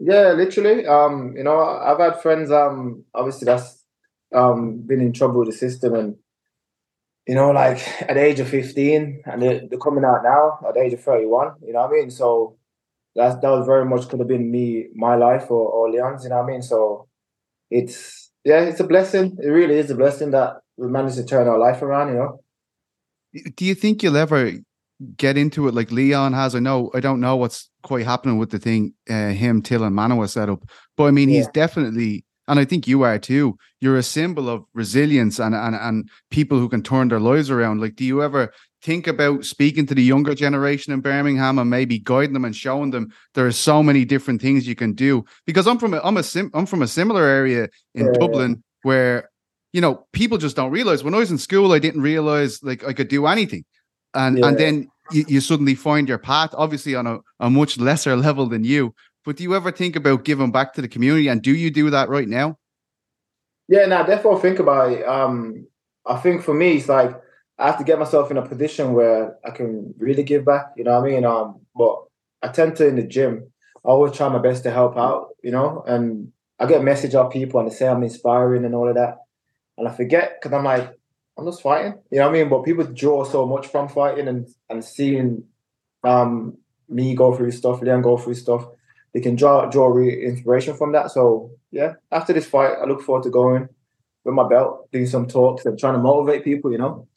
Yeah, 0.00 0.32
literally. 0.32 0.84
Um, 0.84 1.34
you 1.36 1.44
know, 1.44 1.60
I've 1.60 2.00
had 2.00 2.20
friends. 2.22 2.50
Um, 2.50 3.04
obviously 3.14 3.46
that's 3.46 3.82
um 4.34 4.78
been 4.84 5.00
in 5.00 5.12
trouble 5.12 5.38
with 5.38 5.50
the 5.50 5.56
system, 5.56 5.94
and 5.94 6.16
you 7.26 7.34
know, 7.34 7.50
like 7.50 7.78
at 8.02 8.14
the 8.14 8.22
age 8.22 8.40
of 8.40 8.48
fifteen, 8.48 9.22
and 9.24 9.40
they're, 9.40 9.62
they're 9.68 9.78
coming 9.78 10.04
out 10.04 10.22
now 10.22 10.58
at 10.68 10.74
the 10.74 10.80
age 10.80 10.92
of 10.92 11.02
thirty-one. 11.02 11.54
You 11.66 11.72
know 11.72 11.82
what 11.82 11.90
I 11.90 11.94
mean? 11.94 12.10
So 12.10 12.56
that's 13.14 13.36
that 13.36 13.50
was 13.50 13.66
very 13.66 13.84
much 13.84 14.08
could 14.08 14.18
have 14.18 14.28
been 14.28 14.50
me, 14.50 14.88
my 14.94 15.16
life, 15.16 15.50
or 15.50 15.68
or 15.68 15.90
Leon's. 15.90 16.24
You 16.24 16.30
know 16.30 16.36
what 16.36 16.44
I 16.44 16.52
mean? 16.52 16.62
So 16.62 17.08
it's 17.70 18.30
yeah, 18.44 18.60
it's 18.60 18.80
a 18.80 18.86
blessing. 18.86 19.38
It 19.42 19.48
really 19.48 19.76
is 19.76 19.90
a 19.90 19.94
blessing 19.94 20.32
that 20.32 20.56
we 20.76 20.88
managed 20.88 21.16
to 21.16 21.24
turn 21.24 21.48
our 21.48 21.58
life 21.58 21.80
around. 21.82 22.08
You 22.08 22.14
know? 22.14 22.40
Do 23.56 23.64
you 23.64 23.74
think 23.74 24.02
you'll 24.02 24.16
ever 24.16 24.52
get 25.16 25.36
into 25.36 25.66
it 25.66 25.74
like 25.74 25.90
Leon 25.90 26.34
has? 26.34 26.54
I 26.54 26.60
know 26.60 26.90
I 26.94 27.00
don't 27.00 27.20
know 27.20 27.36
what's 27.36 27.70
quite 27.82 28.04
happening 28.04 28.38
with 28.38 28.50
the 28.50 28.58
thing 28.58 28.94
uh, 29.08 29.30
him, 29.30 29.62
Till, 29.62 29.82
and 29.82 29.94
Manoa 29.94 30.28
set 30.28 30.48
up, 30.48 30.62
but 30.96 31.04
I 31.04 31.10
mean 31.10 31.28
he's 31.28 31.48
definitely, 31.48 32.23
and 32.48 32.58
I 32.58 32.64
think 32.64 32.86
you 32.86 33.02
are 33.02 33.18
too. 33.18 33.56
You're 33.80 33.96
a 33.96 34.02
symbol 34.02 34.48
of 34.48 34.64
resilience 34.74 35.38
and 35.38 35.54
and 35.54 35.74
and 35.74 36.08
people 36.30 36.58
who 36.58 36.68
can 36.68 36.82
turn 36.82 37.08
their 37.08 37.20
lives 37.20 37.50
around. 37.50 37.80
Like, 37.80 37.96
do 37.96 38.04
you 38.04 38.22
ever 38.22 38.52
think 38.82 39.06
about 39.06 39.44
speaking 39.44 39.86
to 39.86 39.94
the 39.94 40.02
younger 40.02 40.34
generation 40.34 40.92
in 40.92 41.00
Birmingham 41.00 41.58
and 41.58 41.70
maybe 41.70 41.98
guiding 41.98 42.34
them 42.34 42.44
and 42.44 42.54
showing 42.54 42.90
them 42.90 43.12
there 43.34 43.46
are 43.46 43.52
so 43.52 43.82
many 43.82 44.04
different 44.04 44.42
things 44.42 44.68
you 44.68 44.74
can 44.74 44.92
do? 44.92 45.24
Because 45.46 45.66
I'm 45.66 45.78
from 45.78 45.94
a, 45.94 46.00
I'm 46.04 46.16
a 46.16 46.22
sim, 46.22 46.50
I'm 46.54 46.66
from 46.66 46.82
a 46.82 46.88
similar 46.88 47.24
area 47.24 47.68
in 47.94 48.06
Yeah. 48.06 48.12
Dublin 48.18 48.62
where 48.82 49.30
you 49.72 49.80
know 49.80 50.06
people 50.12 50.38
just 50.38 50.56
don't 50.56 50.70
realize. 50.70 51.02
When 51.02 51.14
I 51.14 51.18
was 51.18 51.30
in 51.30 51.38
school, 51.38 51.72
I 51.72 51.78
didn't 51.78 52.02
realize 52.02 52.62
like 52.62 52.84
I 52.84 52.92
could 52.92 53.08
do 53.08 53.26
anything 53.26 53.64
and 54.14 54.38
and 54.44 54.58
then 54.58 54.88
you, 55.10 55.24
you 55.28 55.40
suddenly 55.40 55.74
find 55.74 56.08
your 56.08 56.18
path 56.18 56.54
obviously 56.56 56.94
on 56.94 57.06
a, 57.06 57.18
a 57.40 57.50
much 57.50 57.78
lesser 57.78 58.16
level 58.28 58.46
than 58.46 58.64
you 58.64 58.94
but 59.24 59.36
do 59.36 59.42
you 59.42 59.54
ever 59.54 59.70
think 59.70 59.96
about 59.96 60.24
giving 60.24 60.52
back 60.52 60.74
to 60.74 60.82
the 60.82 60.88
community 60.88 61.28
and 61.28 61.42
do 61.42 61.54
you 61.54 61.70
do 61.70 61.90
that 61.90 62.08
right 62.08 62.28
now 62.28 62.56
Yeah, 63.68 63.86
now 63.86 64.02
definitely 64.02 64.40
think 64.40 64.58
about 64.58 64.92
it. 64.92 65.06
Um, 65.06 65.66
I 66.06 66.16
think 66.18 66.42
for 66.42 66.52
me, 66.54 66.76
it's 66.76 66.88
like 66.88 67.18
I 67.58 67.66
have 67.66 67.78
to 67.78 67.84
get 67.84 67.98
myself 67.98 68.30
in 68.30 68.36
a 68.36 68.46
position 68.46 68.92
where 68.92 69.36
I 69.44 69.50
can 69.50 69.94
really 69.98 70.22
give 70.22 70.44
back. 70.44 70.66
You 70.76 70.84
know 70.84 71.00
what 71.00 71.08
I 71.08 71.12
mean? 71.12 71.24
Um, 71.24 71.60
but 71.74 72.04
I 72.42 72.48
tend 72.48 72.76
to 72.76 72.86
in 72.86 72.96
the 72.96 73.02
gym. 73.02 73.50
I 73.84 73.88
always 73.88 74.12
try 74.12 74.28
my 74.28 74.38
best 74.38 74.64
to 74.64 74.70
help 74.70 74.96
out. 74.96 75.28
You 75.42 75.52
know, 75.52 75.82
and 75.86 76.32
I 76.58 76.66
get 76.66 76.84
message 76.84 77.14
of 77.14 77.32
people 77.32 77.60
and 77.60 77.70
they 77.70 77.74
say 77.74 77.88
I'm 77.88 78.02
inspiring 78.02 78.64
and 78.64 78.74
all 78.74 78.88
of 78.88 78.96
that, 78.96 79.18
and 79.78 79.88
I 79.88 79.92
forget 79.92 80.40
because 80.40 80.54
I'm 80.54 80.64
like 80.64 80.98
I'm 81.38 81.46
just 81.46 81.62
fighting. 81.62 81.94
You 82.10 82.18
know 82.18 82.28
what 82.28 82.36
I 82.36 82.38
mean? 82.38 82.48
But 82.48 82.64
people 82.64 82.84
draw 82.84 83.24
so 83.24 83.46
much 83.46 83.66
from 83.68 83.88
fighting 83.88 84.28
and 84.28 84.46
and 84.68 84.84
seeing 84.84 85.44
um 86.02 86.58
me 86.88 87.14
go 87.14 87.34
through 87.34 87.50
stuff, 87.52 87.80
Leon 87.80 88.02
go 88.02 88.16
through 88.18 88.34
stuff. 88.34 88.66
They 89.14 89.20
can 89.20 89.36
draw 89.36 89.66
draw 89.70 89.86
real 89.86 90.18
inspiration 90.18 90.74
from 90.76 90.92
that. 90.92 91.10
So 91.12 91.52
yeah, 91.70 91.94
after 92.10 92.32
this 92.32 92.46
fight, 92.46 92.74
I 92.80 92.84
look 92.84 93.00
forward 93.02 93.22
to 93.24 93.30
going 93.30 93.68
with 94.24 94.34
my 94.34 94.46
belt, 94.48 94.90
doing 94.92 95.06
some 95.06 95.26
talks 95.28 95.64
and 95.64 95.78
trying 95.78 95.94
to 95.94 96.00
motivate 96.00 96.42
people. 96.44 96.72
You 96.72 96.78
know. 96.78 97.08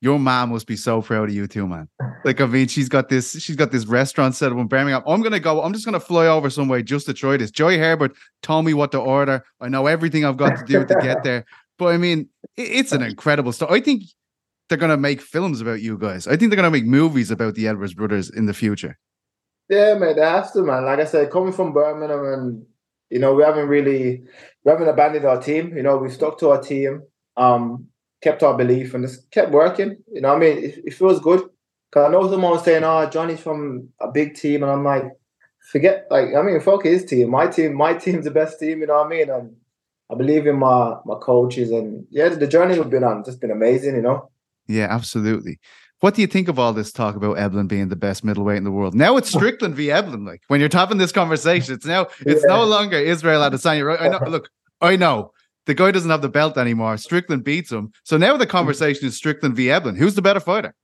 your 0.00 0.18
mom 0.18 0.50
must 0.50 0.66
be 0.66 0.76
so 0.76 1.00
proud 1.02 1.28
of 1.28 1.34
you 1.34 1.46
too 1.46 1.66
man 1.66 1.88
like 2.24 2.40
i 2.40 2.46
mean 2.46 2.66
she's 2.66 2.88
got 2.88 3.08
this 3.08 3.32
she's 3.40 3.54
got 3.56 3.70
this 3.70 3.86
restaurant 3.86 4.34
set 4.34 4.50
up 4.50 4.58
in 4.58 4.66
birmingham 4.66 5.02
i'm 5.06 5.22
gonna 5.22 5.38
go 5.38 5.62
i'm 5.62 5.72
just 5.72 5.84
gonna 5.84 6.00
fly 6.00 6.26
over 6.26 6.50
some 6.50 6.66
way 6.68 6.82
just 6.82 7.06
to 7.06 7.14
try 7.14 7.36
this 7.36 7.52
joy 7.52 7.78
herbert 7.78 8.12
told 8.42 8.64
me 8.64 8.74
what 8.74 8.90
to 8.90 8.98
order 8.98 9.44
i 9.60 9.68
know 9.68 9.86
everything 9.86 10.24
i've 10.24 10.36
got 10.36 10.56
to 10.58 10.64
do 10.64 10.84
to 10.84 10.94
get 11.02 11.22
there 11.22 11.44
but 11.78 11.94
i 11.94 11.96
mean 11.96 12.28
it- 12.56 12.70
it's 12.78 12.90
an 12.92 13.02
incredible 13.02 13.52
story 13.52 13.78
i 13.78 13.80
think 13.80 14.02
they're 14.68 14.76
gonna 14.84 14.96
make 14.96 15.20
films 15.20 15.60
about 15.60 15.80
you 15.80 15.96
guys 15.96 16.26
i 16.26 16.36
think 16.36 16.50
they're 16.50 16.56
gonna 16.62 16.70
make 16.78 16.84
movies 17.00 17.30
about 17.30 17.54
the 17.54 17.68
edwards 17.68 17.94
brothers 17.94 18.28
in 18.28 18.46
the 18.46 18.54
future 18.54 18.98
Yeah, 19.68 19.94
man, 19.94 20.16
they 20.16 20.22
have 20.22 20.52
to, 20.52 20.62
man. 20.62 20.84
Like 20.84 21.00
I 21.00 21.04
said, 21.04 21.30
coming 21.30 21.52
from 21.52 21.72
Birmingham, 21.72 22.24
and 22.24 22.66
you 23.10 23.18
know, 23.18 23.34
we 23.34 23.42
haven't 23.42 23.68
really, 23.68 24.22
we 24.64 24.70
haven't 24.70 24.88
abandoned 24.88 25.24
our 25.24 25.40
team. 25.40 25.76
You 25.76 25.82
know, 25.82 25.96
we've 25.96 26.12
stuck 26.12 26.38
to 26.38 26.50
our 26.50 26.60
team, 26.60 27.02
um, 27.36 27.86
kept 28.22 28.42
our 28.42 28.56
belief, 28.56 28.94
and 28.94 29.06
just 29.06 29.30
kept 29.30 29.50
working. 29.52 29.96
You 30.12 30.20
know, 30.22 30.34
I 30.34 30.38
mean, 30.38 30.58
it, 30.58 30.78
it 30.84 30.94
feels 30.94 31.20
good 31.20 31.42
because 31.90 32.08
I 32.08 32.12
know 32.12 32.28
someone 32.30 32.52
was 32.52 32.64
saying, 32.64 32.84
"Oh, 32.84 33.08
Johnny's 33.08 33.40
from 33.40 33.88
a 34.00 34.08
big 34.08 34.34
team," 34.34 34.62
and 34.62 34.72
I'm 34.72 34.84
like, 34.84 35.04
forget, 35.70 36.06
like, 36.10 36.34
I 36.36 36.42
mean, 36.42 36.60
fuck 36.60 36.84
his 36.84 37.04
team. 37.04 37.30
My 37.30 37.46
team, 37.46 37.74
my 37.74 37.94
team's 37.94 38.24
the 38.24 38.30
best 38.30 38.58
team. 38.58 38.80
You 38.80 38.86
know 38.86 38.98
what 38.98 39.06
I 39.06 39.10
mean? 39.10 39.30
And 39.30 39.56
I 40.10 40.16
believe 40.16 40.46
in 40.46 40.58
my 40.58 40.96
my 41.04 41.14
coaches, 41.20 41.70
and 41.70 42.06
yeah, 42.10 42.28
the 42.28 42.46
journey 42.46 42.78
we've 42.78 42.90
been 42.90 43.04
on 43.04 43.24
just 43.24 43.40
been 43.40 43.50
amazing. 43.50 43.94
You 43.96 44.02
know. 44.02 44.30
Yeah, 44.68 44.86
absolutely. 44.90 45.58
What 46.02 46.16
do 46.16 46.20
you 46.20 46.26
think 46.26 46.48
of 46.48 46.58
all 46.58 46.72
this 46.72 46.90
talk 46.90 47.14
about 47.14 47.36
Eblen 47.36 47.68
being 47.68 47.88
the 47.88 47.94
best 47.94 48.24
middleweight 48.24 48.56
in 48.56 48.64
the 48.64 48.72
world? 48.72 48.92
Now 48.92 49.16
it's 49.16 49.28
Strickland 49.28 49.76
v 49.76 49.86
Eblen. 49.86 50.26
Like 50.26 50.42
when 50.48 50.58
you're 50.58 50.68
having 50.72 50.98
this 50.98 51.12
conversation, 51.12 51.74
it's 51.74 51.86
now 51.86 52.08
it's 52.26 52.44
no 52.44 52.64
longer 52.64 52.96
Israel 52.96 53.40
Adesanya. 53.40 53.86
Right? 53.86 54.00
I 54.00 54.08
know. 54.08 54.28
Look, 54.28 54.50
I 54.80 54.96
know 54.96 55.30
the 55.66 55.74
guy 55.74 55.92
doesn't 55.92 56.10
have 56.10 56.20
the 56.20 56.28
belt 56.28 56.58
anymore. 56.58 56.96
Strickland 56.96 57.44
beats 57.44 57.70
him. 57.70 57.92
So 58.02 58.16
now 58.16 58.36
the 58.36 58.48
conversation 58.48 59.06
is 59.06 59.16
Strickland 59.16 59.54
v 59.54 59.66
Eblen. 59.66 59.96
Who's 59.96 60.16
the 60.16 60.22
better 60.22 60.40
fighter? 60.40 60.74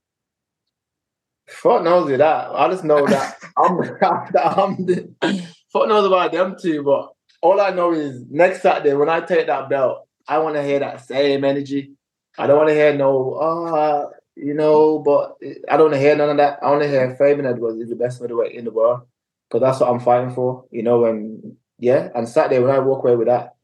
Fuck 1.49 1.83
knows 1.83 2.09
with 2.09 2.19
that. 2.19 2.51
I 2.53 2.69
just 2.71 2.85
know 2.85 3.05
that 3.05 3.39
I'm, 3.57 3.77
that 3.79 4.55
I'm 4.57 4.87
the, 4.87 5.45
fuck 5.73 5.89
knows 5.89 6.07
about 6.07 6.31
them 6.31 6.55
two, 6.63 6.85
but 6.85 7.11
all 7.43 7.61
I 7.61 7.71
know 7.71 7.93
is 7.93 8.25
next 8.31 8.63
Saturday 8.63 8.95
when 8.95 9.09
I 9.09 9.19
take 9.19 9.49
that 9.49 9.69
belt, 9.69 10.07
I 10.29 10.39
want 10.39 10.55
to 10.55 10.63
hear 10.63 10.79
that 10.79 11.05
same 11.05 11.43
energy. 11.43 11.91
I 12.39 12.47
don't 12.47 12.59
want 12.59 12.69
to 12.69 12.75
hear 12.77 12.95
no, 12.95 13.33
uh, 13.33 14.11
you 14.38 14.54
know, 14.54 14.99
but 15.00 15.37
I 15.71 15.76
don't 15.76 15.95
hear 15.95 16.16
none 16.16 16.30
of 16.30 16.37
that. 16.37 16.59
I 16.62 16.78
to 16.78 16.88
hear 16.88 17.16
Fabian 17.16 17.47
Edwards 17.47 17.80
is 17.80 17.90
the 17.90 17.97
best 17.97 18.21
middleweight 18.21 18.54
in 18.54 18.64
the 18.64 18.71
world 18.71 19.02
because 19.49 19.61
that's 19.61 19.80
what 19.80 19.90
I'm 19.90 20.00
fighting 20.00 20.35
for, 20.35 20.64
you 20.71 20.83
know. 20.83 21.04
And 21.04 21.57
yeah, 21.78 22.09
and 22.14 22.28
Saturday 22.28 22.61
when 22.61 22.71
I 22.71 22.78
walk 22.78 23.04
away 23.04 23.16
with 23.16 23.28
that, 23.28 23.57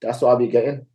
that's 0.00 0.20
what 0.20 0.30
I'll 0.30 0.38
be 0.38 0.48
getting. 0.48 0.86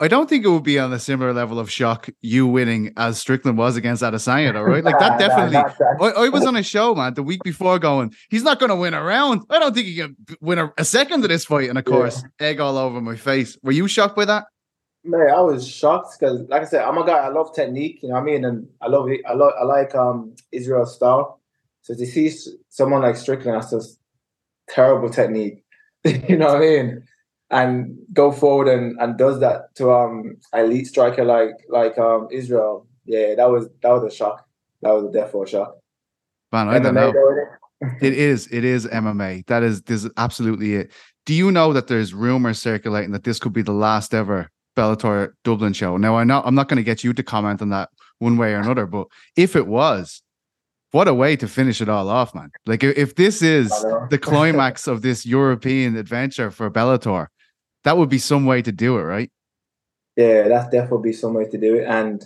I 0.00 0.08
don't 0.08 0.28
think 0.28 0.44
it 0.44 0.48
would 0.48 0.64
be 0.64 0.80
on 0.80 0.92
a 0.92 0.98
similar 0.98 1.32
level 1.32 1.60
of 1.60 1.70
shock 1.70 2.08
you 2.22 2.48
winning 2.48 2.92
as 2.96 3.20
Strickland 3.20 3.56
was 3.56 3.76
against 3.76 4.02
Adesanya, 4.02 4.52
though, 4.52 4.62
right? 4.62 4.82
Like 4.82 4.98
that 4.98 5.16
definitely. 5.20 5.56
I, 5.56 6.24
I, 6.24 6.28
was 6.28 6.44
on 6.44 6.56
a 6.56 6.62
show, 6.64 6.92
man, 6.96 7.14
the 7.14 7.22
week 7.22 7.40
before, 7.44 7.78
going, 7.78 8.12
he's 8.28 8.42
not 8.42 8.58
going 8.58 8.70
to 8.70 8.74
win 8.74 8.94
a 8.94 9.02
round. 9.02 9.42
I 9.48 9.60
don't 9.60 9.72
think 9.72 9.86
he 9.86 9.94
can 9.94 10.16
win 10.40 10.58
a, 10.58 10.72
a 10.76 10.84
second 10.84 11.22
of 11.22 11.30
this 11.30 11.44
fight. 11.44 11.68
And 11.68 11.78
of 11.78 11.84
course, 11.84 12.24
yeah. 12.40 12.48
egg 12.48 12.58
all 12.58 12.78
over 12.78 13.00
my 13.00 13.14
face. 13.14 13.56
Were 13.62 13.70
you 13.70 13.86
shocked 13.86 14.16
by 14.16 14.24
that? 14.24 14.46
Man, 15.04 15.30
I 15.30 15.40
was 15.40 15.66
shocked 15.66 16.16
because, 16.18 16.42
like 16.48 16.62
I 16.62 16.64
said, 16.64 16.84
I'm 16.84 16.98
a 16.98 17.04
guy. 17.04 17.18
I 17.18 17.28
love 17.28 17.54
technique. 17.54 18.00
You 18.02 18.10
know 18.10 18.14
what 18.14 18.22
I 18.22 18.24
mean? 18.24 18.44
And 18.44 18.68
I 18.80 18.88
love 18.88 19.08
it. 19.08 19.20
I 19.28 19.34
love. 19.34 19.52
I 19.60 19.64
like 19.64 19.94
um 19.94 20.34
Israel's 20.52 20.94
style. 20.94 21.40
So 21.82 21.94
to 21.94 22.06
see 22.06 22.32
someone 22.68 23.02
like 23.02 23.16
Strickland, 23.16 23.60
that's 23.60 23.72
just 23.72 23.98
terrible 24.68 25.10
technique. 25.10 25.64
you 26.04 26.36
know 26.36 26.46
what 26.46 26.56
I 26.56 26.60
mean? 26.60 27.02
and 27.52 27.98
go 28.14 28.32
forward 28.32 28.66
and, 28.66 28.98
and 28.98 29.16
does 29.18 29.38
that 29.40 29.74
to 29.76 29.92
um 29.92 30.36
elite 30.54 30.86
striker 30.86 31.24
like 31.24 31.54
like 31.68 31.96
um 31.98 32.26
Israel. 32.32 32.86
Yeah, 33.04 33.34
that 33.36 33.50
was 33.50 33.68
that 33.82 33.90
was 33.90 34.12
a 34.12 34.14
shock. 34.14 34.44
That 34.80 34.92
was 34.92 35.04
a 35.04 35.12
definite 35.12 35.50
shock. 35.50 35.76
Man, 36.50 36.68
I 36.68 36.78
don't 36.78 36.94
know. 36.94 37.12
it 38.00 38.14
is 38.14 38.48
it 38.50 38.64
is 38.64 38.86
MMA. 38.86 39.46
That 39.46 39.62
is 39.62 39.82
this 39.82 40.04
is 40.04 40.10
absolutely 40.16 40.74
it. 40.74 40.92
Do 41.26 41.34
you 41.34 41.52
know 41.52 41.72
that 41.72 41.86
there's 41.86 42.14
rumors 42.14 42.58
circulating 42.58 43.12
that 43.12 43.24
this 43.24 43.38
could 43.38 43.52
be 43.52 43.62
the 43.62 43.72
last 43.72 44.14
ever 44.14 44.50
Bellator 44.76 45.32
Dublin 45.44 45.72
show? 45.72 45.96
Now 45.96 46.16
I 46.16 46.24
know 46.24 46.42
I'm 46.44 46.54
not 46.54 46.68
going 46.68 46.78
to 46.78 46.82
get 46.82 47.04
you 47.04 47.12
to 47.12 47.22
comment 47.22 47.62
on 47.62 47.70
that 47.70 47.90
one 48.18 48.36
way 48.36 48.54
or 48.54 48.60
another, 48.60 48.86
but 48.86 49.06
if 49.36 49.56
it 49.56 49.66
was, 49.66 50.22
what 50.92 51.08
a 51.08 51.14
way 51.14 51.36
to 51.36 51.48
finish 51.48 51.80
it 51.80 51.88
all 51.88 52.08
off, 52.08 52.34
man. 52.34 52.50
Like 52.66 52.84
if 52.84 53.14
this 53.16 53.42
is 53.42 53.70
the 54.10 54.18
climax 54.20 54.86
of 54.86 55.02
this 55.02 55.24
European 55.24 55.96
adventure 55.96 56.50
for 56.50 56.70
Bellator, 56.70 57.28
that 57.84 57.96
would 57.96 58.08
be 58.08 58.18
some 58.18 58.46
way 58.46 58.62
to 58.62 58.70
do 58.70 58.98
it, 58.98 59.02
right? 59.02 59.30
Yeah, 60.16 60.48
that's 60.48 60.68
definitely 60.68 61.10
be 61.10 61.12
some 61.14 61.34
way 61.34 61.46
to 61.46 61.58
do 61.58 61.76
it. 61.76 61.86
And 61.86 62.22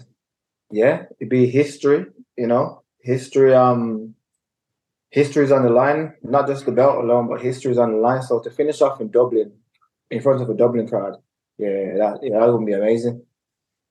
yeah, 0.71 1.05
it'd 1.21 1.31
be 1.31 1.47
history, 1.47 2.07
you 2.37 2.47
know. 2.47 2.83
History, 3.01 3.55
um 3.55 4.15
history's 5.11 5.53
on 5.53 5.63
the 5.63 5.71
line, 5.71 6.15
not 6.23 6.49
just 6.49 6.67
the 6.67 6.73
belt 6.73 7.03
alone, 7.03 7.29
but 7.29 7.41
history's 7.41 7.79
on 7.79 7.93
the 7.93 7.99
line. 7.99 8.23
So 8.23 8.41
to 8.41 8.51
finish 8.51 8.83
off 8.83 9.01
in 9.01 9.11
Dublin, 9.11 9.53
in 10.11 10.21
front 10.21 10.43
of 10.43 10.51
a 10.51 10.55
Dublin 10.55 10.89
crowd, 10.89 11.17
yeah, 11.59 11.95
that 11.99 12.19
yeah, 12.23 12.39
that 12.39 12.53
would 12.53 12.67
be 12.67 12.73
amazing. 12.73 13.23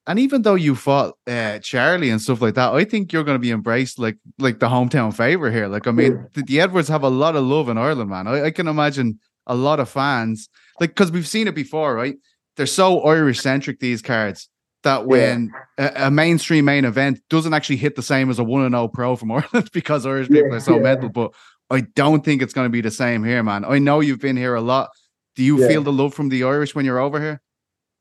And 0.07 0.19
even 0.19 0.43
though 0.43 0.55
you 0.55 0.75
fought 0.75 1.15
uh, 1.25 1.57
Charlie 1.59 2.11
and 2.11 2.21
stuff 2.21 2.39
like 2.39 2.53
that, 2.55 2.73
I 2.73 2.83
think 2.83 3.11
you're 3.11 3.23
going 3.23 3.35
to 3.35 3.39
be 3.39 3.51
embraced 3.51 3.97
like 3.97 4.17
like 4.37 4.59
the 4.59 4.67
hometown 4.67 5.13
favorite 5.13 5.51
here. 5.51 5.67
Like, 5.67 5.87
I 5.87 5.91
mean, 5.91 6.27
the, 6.33 6.43
the, 6.43 6.61
Edwards 6.61 6.87
have 6.89 7.03
a 7.03 7.09
lot 7.09 7.35
of 7.35 7.43
love 7.43 7.69
in 7.69 7.77
Ireland, 7.77 8.11
man. 8.11 8.27
I, 8.27 8.45
I 8.45 8.51
can 8.51 8.67
imagine 8.67 9.19
a 9.47 9.55
lot 9.55 9.79
of 9.79 9.89
fans 9.89 10.47
like 10.79 10.91
because 10.91 11.11
we've 11.11 11.27
seen 11.27 11.47
it 11.47 11.55
before, 11.55 11.95
right? 11.95 12.17
They're 12.55 12.67
so 12.67 13.01
Irish 13.01 13.39
centric 13.39 13.79
these 13.79 14.03
cards 14.03 14.47
that 14.83 15.07
when 15.07 15.51
yeah. 15.79 16.03
a, 16.03 16.07
a, 16.07 16.11
mainstream 16.11 16.65
main 16.65 16.85
event 16.85 17.19
doesn't 17.29 17.53
actually 17.53 17.77
hit 17.77 17.95
the 17.95 18.03
same 18.03 18.29
as 18.29 18.37
a 18.37 18.43
one 18.43 18.61
and 18.61 18.73
zero 18.73 18.83
oh 18.83 18.87
pro 18.87 19.15
from 19.15 19.31
Ireland 19.33 19.69
because 19.73 20.05
Irish 20.05 20.27
people 20.29 20.49
yeah, 20.49 20.57
are 20.57 20.61
so 20.61 20.75
yeah. 20.75 20.81
mental. 20.81 21.09
But 21.09 21.33
I 21.71 21.81
don't 21.81 22.23
think 22.23 22.43
it's 22.43 22.53
going 22.53 22.65
to 22.65 22.71
be 22.71 22.81
the 22.81 22.91
same 22.91 23.23
here, 23.23 23.41
man. 23.41 23.65
I 23.65 23.79
know 23.79 23.99
you've 23.99 24.21
been 24.21 24.37
here 24.37 24.53
a 24.53 24.61
lot. 24.61 24.91
Do 25.35 25.43
you 25.43 25.67
feel 25.67 25.81
the 25.81 25.91
love 25.91 26.13
from 26.13 26.29
the 26.29 26.43
Irish 26.43 26.75
when 26.75 26.85
you're 26.85 26.99
over 26.99 27.19
here? 27.19 27.41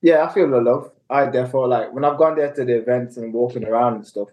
Yeah, 0.05 0.23
I 0.23 0.35
feel 0.35 0.51
the 0.51 0.61
love. 0.61 0.91
I 1.09 1.25
therefore 1.31 1.67
like 1.67 1.95
when 1.95 2.05
I've 2.05 2.19
gone 2.19 2.37
there 2.37 2.53
to 2.53 2.63
the 2.63 2.77
events 2.77 3.17
and 3.17 3.33
walking 3.33 3.65
around 3.65 3.95
and 3.95 4.07
stuff. 4.07 4.29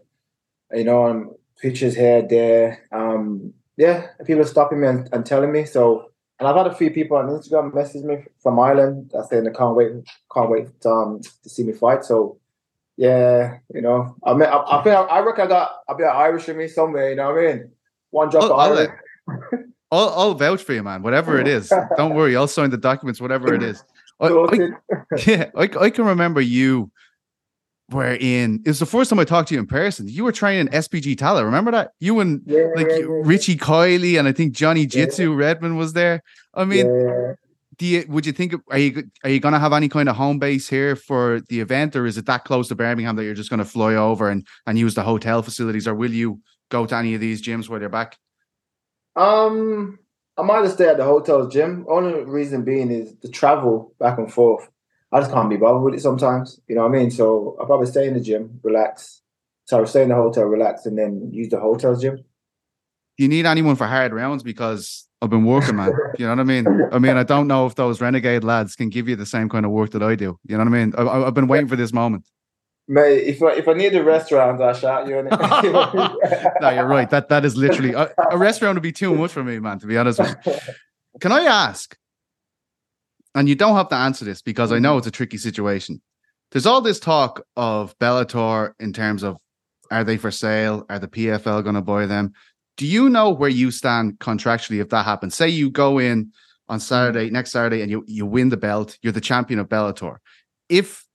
You 0.74 0.84
know, 0.84 1.08
um, 1.08 1.32
pictures 1.62 1.96
here, 1.96 2.22
there. 2.28 2.86
Um, 2.92 3.54
yeah, 3.78 4.08
people 4.26 4.42
are 4.42 4.54
stopping 4.56 4.82
me 4.82 4.88
and, 4.90 5.08
and 5.14 5.26
telling 5.26 5.50
me. 5.50 5.64
So 5.64 6.12
and 6.40 6.48
I've 6.50 6.58
had 6.58 6.68
a 6.68 6.76
few 6.76 6.92
people 6.92 7.16
on 7.16 7.30
Instagram 7.30 7.74
message 7.74 8.04
me 8.04 8.18
from 8.44 8.60
Ireland 8.60 9.12
that 9.14 9.30
saying 9.30 9.46
they 9.46 9.52
can't 9.52 9.74
wait, 9.74 9.94
can't 10.34 10.50
wait 10.50 10.68
um, 10.86 11.22
to 11.42 11.50
see 11.50 11.64
me 11.64 11.72
fight. 11.72 12.04
So 12.04 12.38
yeah, 12.98 13.60
you 13.74 13.82
know, 13.82 14.18
I 14.26 14.34
mean, 14.34 14.50
I, 14.50 14.58
I 14.58 14.84
think 14.84 14.94
I, 14.94 15.04
I 15.04 15.20
reckon 15.22 15.46
I 15.46 15.48
got 15.48 15.72
a 15.88 15.96
bit 15.96 16.08
of 16.08 16.18
Irish 16.18 16.50
in 16.50 16.58
me 16.58 16.68
somewhere. 16.68 17.12
You 17.12 17.16
know 17.16 17.32
what 17.32 17.46
I 17.46 17.48
mean? 17.48 17.72
One 18.10 18.30
drop 18.30 18.44
I'll, 18.44 18.74
of 18.74 18.78
Irish. 18.78 19.66
I'll, 19.90 20.10
I'll 20.10 20.34
vouch 20.34 20.64
for 20.64 20.74
you, 20.74 20.84
man. 20.84 21.02
Whatever 21.02 21.40
it 21.40 21.48
is, 21.48 21.72
don't 21.96 22.14
worry. 22.14 22.36
I'll 22.36 22.50
sign 22.50 22.72
the 22.72 22.78
documents. 22.78 23.22
Whatever 23.22 23.54
it 23.54 23.64
is. 23.64 23.86
I, 24.22 24.28
I, 24.28 24.70
yeah, 25.26 25.50
I, 25.56 25.70
I 25.80 25.90
can 25.90 26.06
remember 26.06 26.42
you 26.42 26.92
wherein 27.90 28.62
it 28.66 28.70
was 28.70 28.80
the 28.80 28.86
first 28.86 29.10
time 29.10 29.20
I 29.20 29.26
talked 29.26 29.50
to 29.50 29.56
you 29.56 29.60
in 29.60 29.68
person. 29.68 30.08
You 30.08 30.24
were 30.24 30.32
training 30.32 30.68
SBG 30.68 31.16
Tallaght. 31.16 31.44
Remember 31.44 31.72
that? 31.72 31.92
You 32.00 32.20
and 32.20 32.42
yeah, 32.46 32.68
like 32.76 32.88
yeah, 32.90 33.06
Richie 33.08 33.58
Kiley 33.58 34.18
and 34.18 34.28
I 34.28 34.32
think 34.32 34.54
Johnny 34.54 34.86
Jitsu 34.86 35.34
Redmond 35.34 35.78
was 35.78 35.94
there. 35.94 36.24
I 36.54 36.66
mean, 36.66 37.36
do 37.78 37.86
you 37.86 38.06
would 38.08 38.26
you 38.26 38.32
think 38.32 38.54
are 38.70 38.78
you 38.78 39.04
are 39.24 39.30
you 39.30 39.40
gonna 39.40 39.60
have 39.60 39.74
any 39.74 39.90
kind 39.90 40.08
of 40.08 40.16
home 40.16 40.40
base 40.40 40.70
here 40.70 40.96
for 40.96 41.42
the 41.50 41.60
event, 41.60 41.96
or 41.96 42.06
is 42.06 42.18
it 42.18 42.26
that 42.28 42.46
close 42.46 42.68
to 42.70 42.76
Birmingham 42.76 43.16
that 43.16 43.24
you're 43.24 43.34
just 43.34 43.50
gonna 43.50 43.66
fly 43.66 43.96
over 43.96 44.30
and 44.30 44.46
and 44.66 44.78
use 44.78 44.96
the 44.96 45.04
hotel 45.04 45.42
facilities, 45.42 45.88
or 45.88 45.96
will 45.96 46.12
you 46.12 46.40
go 46.70 46.86
to 46.86 46.96
any 46.96 47.16
of 47.16 47.22
these 47.22 47.42
gyms 47.42 47.68
while 47.68 47.80
you're 47.80 47.90
back? 47.90 48.18
Um, 49.16 50.00
I 50.42 50.44
might 50.44 50.64
just 50.64 50.76
stay 50.76 50.88
at 50.88 50.98
the 50.98 51.04
hotel 51.04 51.48
gym. 51.48 51.86
Only 51.88 52.24
reason 52.24 52.64
being 52.64 52.92
is 52.92 53.16
the 53.22 53.30
travel 53.30 53.94
back 54.00 54.18
and 54.18 54.32
forth. 54.32 54.68
I 55.12 55.20
just 55.20 55.32
can't 55.32 55.50
be 55.50 55.58
bothered 55.58 55.84
with 55.84 55.94
it 55.94 56.02
sometimes. 56.02 56.60
You 56.68 56.76
know 56.76 56.82
what 56.82 56.96
I 56.96 57.00
mean? 57.00 57.12
So 57.12 57.56
I'll 57.60 57.68
probably 57.68 57.86
stay 57.86 58.08
in 58.08 58.16
the 58.16 58.22
gym, 58.22 58.60
relax. 58.64 59.22
So 59.66 59.82
I 59.82 59.86
stay 59.86 60.04
in 60.04 60.10
the 60.10 60.16
hotel, 60.16 60.46
relax, 60.46 60.86
and 60.88 60.98
then 60.98 61.30
use 61.32 61.50
the 61.50 61.60
hotel 61.60 61.96
gym. 61.96 62.24
You 63.18 63.28
need 63.28 63.46
anyone 63.46 63.76
for 63.76 63.86
hard 63.86 64.14
rounds? 64.14 64.42
Because 64.42 65.08
I've 65.22 65.30
been 65.30 65.46
working, 65.46 65.76
man. 65.76 65.92
you 66.18 66.26
know 66.26 66.32
what 66.32 66.40
I 66.40 66.44
mean? 66.44 66.66
I 66.92 66.98
mean, 66.98 67.18
I 67.18 67.24
don't 67.24 67.48
know 67.48 67.68
if 67.68 67.76
those 67.76 68.02
renegade 68.02 68.44
lads 68.44 68.76
can 68.76 68.90
give 68.90 69.08
you 69.08 69.16
the 69.16 69.28
same 69.28 69.48
kind 69.48 69.66
of 69.66 69.72
work 69.72 69.92
that 69.92 70.02
I 70.02 70.16
do. 70.16 70.40
You 70.48 70.58
know 70.58 70.64
what 70.64 70.74
I 70.74 70.86
mean? 70.86 70.94
I, 70.98 71.20
have 71.26 71.36
been 71.36 71.48
waiting 71.48 71.68
for 71.68 71.76
this 71.76 71.94
moment. 71.94 72.26
Mate, 72.88 73.24
if 73.24 73.42
I, 73.42 73.54
if 73.54 73.68
I 73.68 73.74
need 73.74 73.96
a 73.96 74.04
restaurant, 74.04 74.62
I'll 74.62 74.74
shout 74.74 75.08
you 75.08 75.20
in 75.20 75.28
it. 75.28 75.32
no, 76.62 76.70
you're 76.70 76.88
right. 76.88 77.10
That 77.10 77.30
that 77.30 77.46
is 77.46 77.56
literally 77.56 77.94
a, 77.94 78.12
a 78.32 78.38
restaurant 78.38 78.76
would 78.76 78.84
be 78.84 78.92
too 78.92 79.16
much 79.16 79.32
for 79.32 79.44
me, 79.44 79.60
man. 79.60 79.80
To 79.80 79.88
be 79.88 79.98
honest 79.98 80.20
with 80.20 80.36
you. 80.46 80.54
Can 81.20 81.32
I 81.32 81.44
ask? 81.44 81.96
and 83.36 83.48
you 83.48 83.56
don't 83.56 83.76
have 83.76 83.90
to 83.90 83.96
answer 83.96 84.26
this 84.26 84.42
because 84.42 84.72
I 84.72 84.80
know 84.80 84.98
it's 84.98 85.08
a 85.08 85.12
tricky 85.12 85.38
situation. 85.38 86.02
There's 86.52 86.66
all 86.66 86.82
this 86.82 87.00
talk 87.00 87.46
of 87.56 87.98
Bellator 88.00 88.74
in 88.80 88.94
terms 88.94 89.24
of 89.24 89.38
are 89.90 90.04
they 90.04 90.18
for 90.18 90.32
sale? 90.32 90.86
Are 90.90 91.00
the 91.00 91.08
PFL 91.08 91.64
going 91.64 91.76
to 91.76 91.82
buy 91.82 92.06
them? 92.06 92.34
Do 92.78 92.88
you 92.88 93.10
know 93.10 93.30
where 93.30 93.50
you 93.50 93.72
stand 93.72 94.20
contractually 94.20 94.80
if 94.80 94.90
that 94.90 95.06
happens? 95.06 95.36
Say 95.36 95.50
you 95.50 95.70
go 95.70 96.00
in 96.00 96.32
on 96.70 96.80
Saturday, 96.80 97.30
next 97.30 97.52
Saturday, 97.52 97.82
and 97.82 97.92
you, 97.92 98.04
you 98.08 98.26
win 98.26 98.50
the 98.50 98.58
belt, 98.58 98.98
you're 99.02 99.12
the 99.12 99.22
champion 99.22 99.60
of 99.60 99.68
Bellator. 99.68 100.18
If 100.70 101.06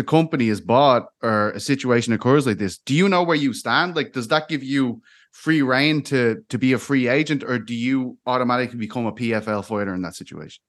the 0.00 0.04
company 0.04 0.48
is 0.48 0.62
bought 0.62 1.10
or 1.22 1.50
a 1.50 1.60
situation 1.60 2.14
occurs 2.14 2.46
like 2.46 2.56
this, 2.56 2.78
do 2.78 2.94
you 2.94 3.06
know 3.06 3.22
where 3.22 3.36
you 3.36 3.52
stand? 3.52 3.94
Like, 3.94 4.14
does 4.14 4.28
that 4.28 4.48
give 4.48 4.64
you 4.64 5.02
free 5.30 5.60
reign 5.60 6.00
to 6.04 6.42
to 6.48 6.56
be 6.56 6.72
a 6.72 6.78
free 6.78 7.06
agent, 7.06 7.44
or 7.44 7.58
do 7.58 7.74
you 7.74 8.16
automatically 8.24 8.78
become 8.78 9.04
a 9.04 9.12
PFL 9.12 9.62
fighter 9.62 9.94
in 9.94 10.00
that 10.00 10.14
situation? 10.14 10.62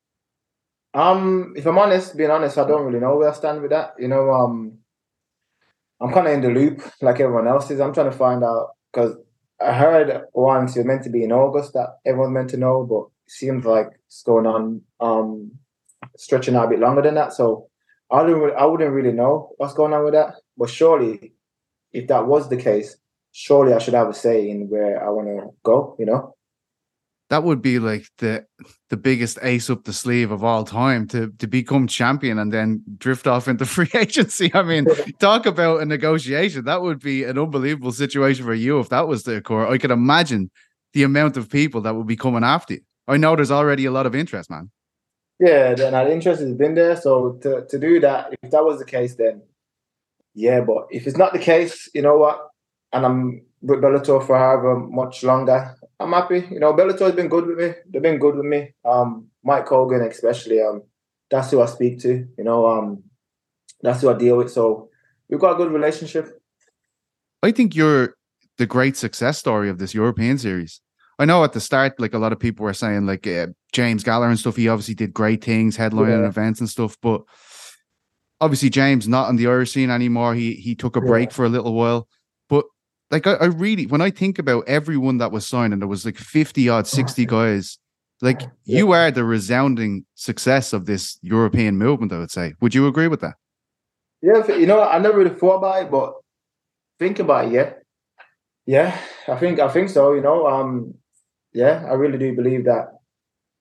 Um, 0.93 1.53
if 1.55 1.65
I'm 1.65 1.77
honest, 1.77 2.17
being 2.17 2.29
honest, 2.29 2.57
I 2.57 2.67
don't 2.67 2.85
really 2.85 2.99
know 2.99 3.15
where 3.15 3.29
I 3.29 3.33
stand 3.33 3.61
with 3.61 3.71
that. 3.71 3.93
You 3.97 4.09
know, 4.09 4.31
um, 4.31 4.79
I'm 6.01 6.11
kind 6.11 6.27
of 6.27 6.33
in 6.33 6.41
the 6.41 6.49
loop 6.49 6.81
like 7.01 7.21
everyone 7.21 7.47
else 7.47 7.71
is. 7.71 7.79
I'm 7.79 7.93
trying 7.93 8.11
to 8.11 8.17
find 8.25 8.43
out 8.43 8.71
because 8.91 9.15
I 9.65 9.71
heard 9.71 10.23
once 10.33 10.75
you're 10.75 10.83
meant 10.83 11.03
to 11.03 11.09
be 11.09 11.23
in 11.23 11.31
August 11.31 11.71
that 11.75 11.99
everyone's 12.05 12.33
meant 12.33 12.49
to 12.49 12.57
know, 12.57 12.83
but 12.83 13.03
it 13.27 13.31
seems 13.31 13.63
like 13.63 13.91
it's 14.07 14.23
going 14.23 14.45
on, 14.45 14.81
um, 14.99 15.51
stretching 16.17 16.57
out 16.57 16.65
a 16.65 16.71
bit 16.71 16.79
longer 16.79 17.01
than 17.01 17.15
that. 17.15 17.31
So 17.31 17.70
I 18.11 18.23
don't, 18.23 18.55
I 18.55 18.65
wouldn't 18.65 18.91
really 18.91 19.13
know 19.13 19.53
what's 19.57 19.73
going 19.73 19.93
on 19.93 20.03
with 20.03 20.13
that. 20.13 20.35
But 20.57 20.69
surely, 20.69 21.33
if 21.91 22.07
that 22.07 22.27
was 22.27 22.49
the 22.49 22.57
case, 22.57 22.97
surely 23.31 23.73
I 23.73 23.79
should 23.79 23.93
have 23.93 24.09
a 24.09 24.13
say 24.13 24.49
in 24.49 24.69
where 24.69 25.03
I 25.03 25.09
want 25.09 25.27
to 25.27 25.49
go. 25.63 25.95
You 25.97 26.05
know 26.05 26.35
that 27.31 27.45
would 27.45 27.61
be 27.61 27.79
like 27.79 28.07
the 28.17 28.45
the 28.89 28.97
biggest 28.97 29.39
ace 29.41 29.69
up 29.69 29.85
the 29.85 29.93
sleeve 29.93 30.31
of 30.31 30.43
all 30.43 30.65
time 30.65 31.07
to 31.07 31.31
to 31.39 31.47
become 31.47 31.87
champion 31.87 32.37
and 32.37 32.51
then 32.51 32.83
drift 32.97 33.25
off 33.25 33.47
into 33.47 33.65
free 33.75 33.89
agency. 33.95 34.51
I 34.53 34.63
mean, 34.63 34.85
talk 35.19 35.45
about 35.45 35.81
a 35.81 35.85
negotiation. 35.85 36.65
That 36.65 36.81
would 36.81 36.99
be 36.99 37.23
an 37.23 37.39
unbelievable 37.39 37.93
situation 37.93 38.43
for 38.43 38.53
you 38.53 38.79
if 38.79 38.89
that 38.89 39.07
was 39.07 39.23
to 39.23 39.37
occur. 39.37 39.65
I 39.65 39.77
could 39.77 39.91
imagine 39.91 40.51
the 40.91 41.03
amount 41.03 41.37
of 41.37 41.49
people 41.49 41.79
that 41.81 41.95
would 41.95 42.05
be 42.05 42.17
coming 42.17 42.43
after 42.43 42.73
you. 42.73 42.81
I 43.07 43.15
know 43.15 43.37
there's 43.37 43.49
already 43.49 43.85
a 43.85 43.91
lot 43.91 44.05
of 44.05 44.13
interest, 44.13 44.49
man. 44.49 44.69
Yeah, 45.41 45.73
then 45.73 45.93
that 45.93 46.07
interest 46.07 46.39
has 46.39 46.53
been 46.53 46.75
there. 46.75 46.95
So 46.95 47.39
to, 47.41 47.65
to 47.67 47.79
do 47.79 47.99
that, 48.01 48.31
if 48.43 48.51
that 48.51 48.63
was 48.63 48.77
the 48.77 48.85
case, 48.85 49.15
then 49.15 49.41
yeah. 50.35 50.61
But 50.61 50.85
if 50.91 51.07
it's 51.07 51.17
not 51.17 51.33
the 51.33 51.39
case, 51.39 51.89
you 51.95 52.03
know 52.03 52.15
what? 52.17 52.47
And 52.93 53.03
I'm 53.03 53.41
with 53.61 53.79
Bellator 53.79 54.25
for 54.25 54.37
however 54.37 54.77
much 54.77 55.23
longer. 55.23 55.75
I'm 55.99 56.11
happy. 56.13 56.47
You 56.51 56.59
know, 56.59 56.73
Bellator's 56.73 57.15
been 57.15 57.27
good 57.27 57.47
with 57.47 57.57
me. 57.57 57.73
They've 57.89 58.03
been 58.03 58.19
good 58.19 58.35
with 58.35 58.45
me. 58.45 58.75
Um, 58.85 59.29
Mike 59.43 59.65
Kogan 59.65 60.07
especially. 60.07 60.61
Um, 60.61 60.83
that's 61.31 61.49
who 61.49 61.59
I 61.59 61.65
speak 61.65 61.99
to. 62.01 62.27
You 62.37 62.43
know, 62.43 62.67
um, 62.67 63.03
that's 63.81 64.01
who 64.01 64.11
I 64.11 64.17
deal 64.17 64.37
with. 64.37 64.51
So 64.51 64.89
we've 65.27 65.39
got 65.39 65.53
a 65.53 65.57
good 65.57 65.71
relationship. 65.71 66.39
I 67.41 67.51
think 67.51 67.75
you're 67.75 68.13
the 68.59 68.67
great 68.67 68.95
success 68.95 69.39
story 69.39 69.71
of 69.71 69.79
this 69.79 69.95
European 69.95 70.37
series. 70.37 70.81
I 71.21 71.25
know 71.25 71.43
at 71.43 71.53
the 71.53 71.61
start, 71.61 71.99
like 71.99 72.15
a 72.15 72.17
lot 72.17 72.33
of 72.33 72.39
people 72.39 72.63
were 72.63 72.73
saying, 72.73 73.05
like 73.05 73.27
uh, 73.27 73.47
James 73.73 74.03
Gallagher 74.03 74.31
and 74.31 74.39
stuff. 74.39 74.55
He 74.55 74.67
obviously 74.67 74.95
did 74.95 75.13
great 75.13 75.43
things, 75.43 75.77
headlining 75.77 76.23
yeah. 76.23 76.27
events 76.27 76.59
and 76.59 76.67
stuff. 76.67 76.97
But 76.99 77.21
obviously, 78.39 78.71
James 78.71 79.07
not 79.07 79.27
on 79.27 79.35
the 79.35 79.45
Irish 79.45 79.71
scene 79.71 79.91
anymore. 79.91 80.33
He 80.33 80.55
he 80.55 80.73
took 80.73 80.95
a 80.95 80.99
yeah. 80.99 81.05
break 81.05 81.31
for 81.31 81.45
a 81.45 81.49
little 81.49 81.75
while. 81.75 82.07
But 82.49 82.65
like, 83.11 83.27
I, 83.27 83.33
I, 83.33 83.45
really, 83.45 83.85
when 83.85 84.01
I 84.01 84.09
think 84.09 84.39
about 84.39 84.67
everyone 84.67 85.19
that 85.19 85.31
was 85.31 85.45
signed, 85.45 85.73
and 85.73 85.81
there 85.83 85.87
was 85.87 86.05
like 86.05 86.17
fifty 86.17 86.67
odd, 86.69 86.87
sixty 86.87 87.27
guys. 87.27 87.77
Like 88.23 88.41
yeah. 88.65 88.79
you 88.79 88.91
are 88.91 89.11
the 89.11 89.23
resounding 89.23 90.05
success 90.15 90.73
of 90.73 90.87
this 90.87 91.19
European 91.21 91.77
movement. 91.77 92.13
I 92.13 92.17
would 92.17 92.31
say. 92.31 92.55
Would 92.61 92.73
you 92.73 92.87
agree 92.87 93.07
with 93.07 93.21
that? 93.21 93.35
Yeah, 94.23 94.47
you 94.55 94.65
know, 94.65 94.81
I 94.81 94.97
never 94.97 95.19
really 95.19 95.35
thought 95.35 95.57
about 95.57 95.83
it, 95.83 95.91
but 95.91 96.15
think 96.97 97.19
about 97.19 97.45
it. 97.45 97.51
Yeah, 97.51 97.73
yeah, 98.65 98.97
I 99.27 99.37
think 99.37 99.59
I 99.59 99.69
think 99.69 99.89
so. 99.89 100.13
You 100.13 100.21
know, 100.21 100.47
um, 100.47 100.95
yeah, 101.53 101.85
I 101.89 101.93
really 101.93 102.17
do 102.17 102.35
believe 102.35 102.65
that. 102.65 102.99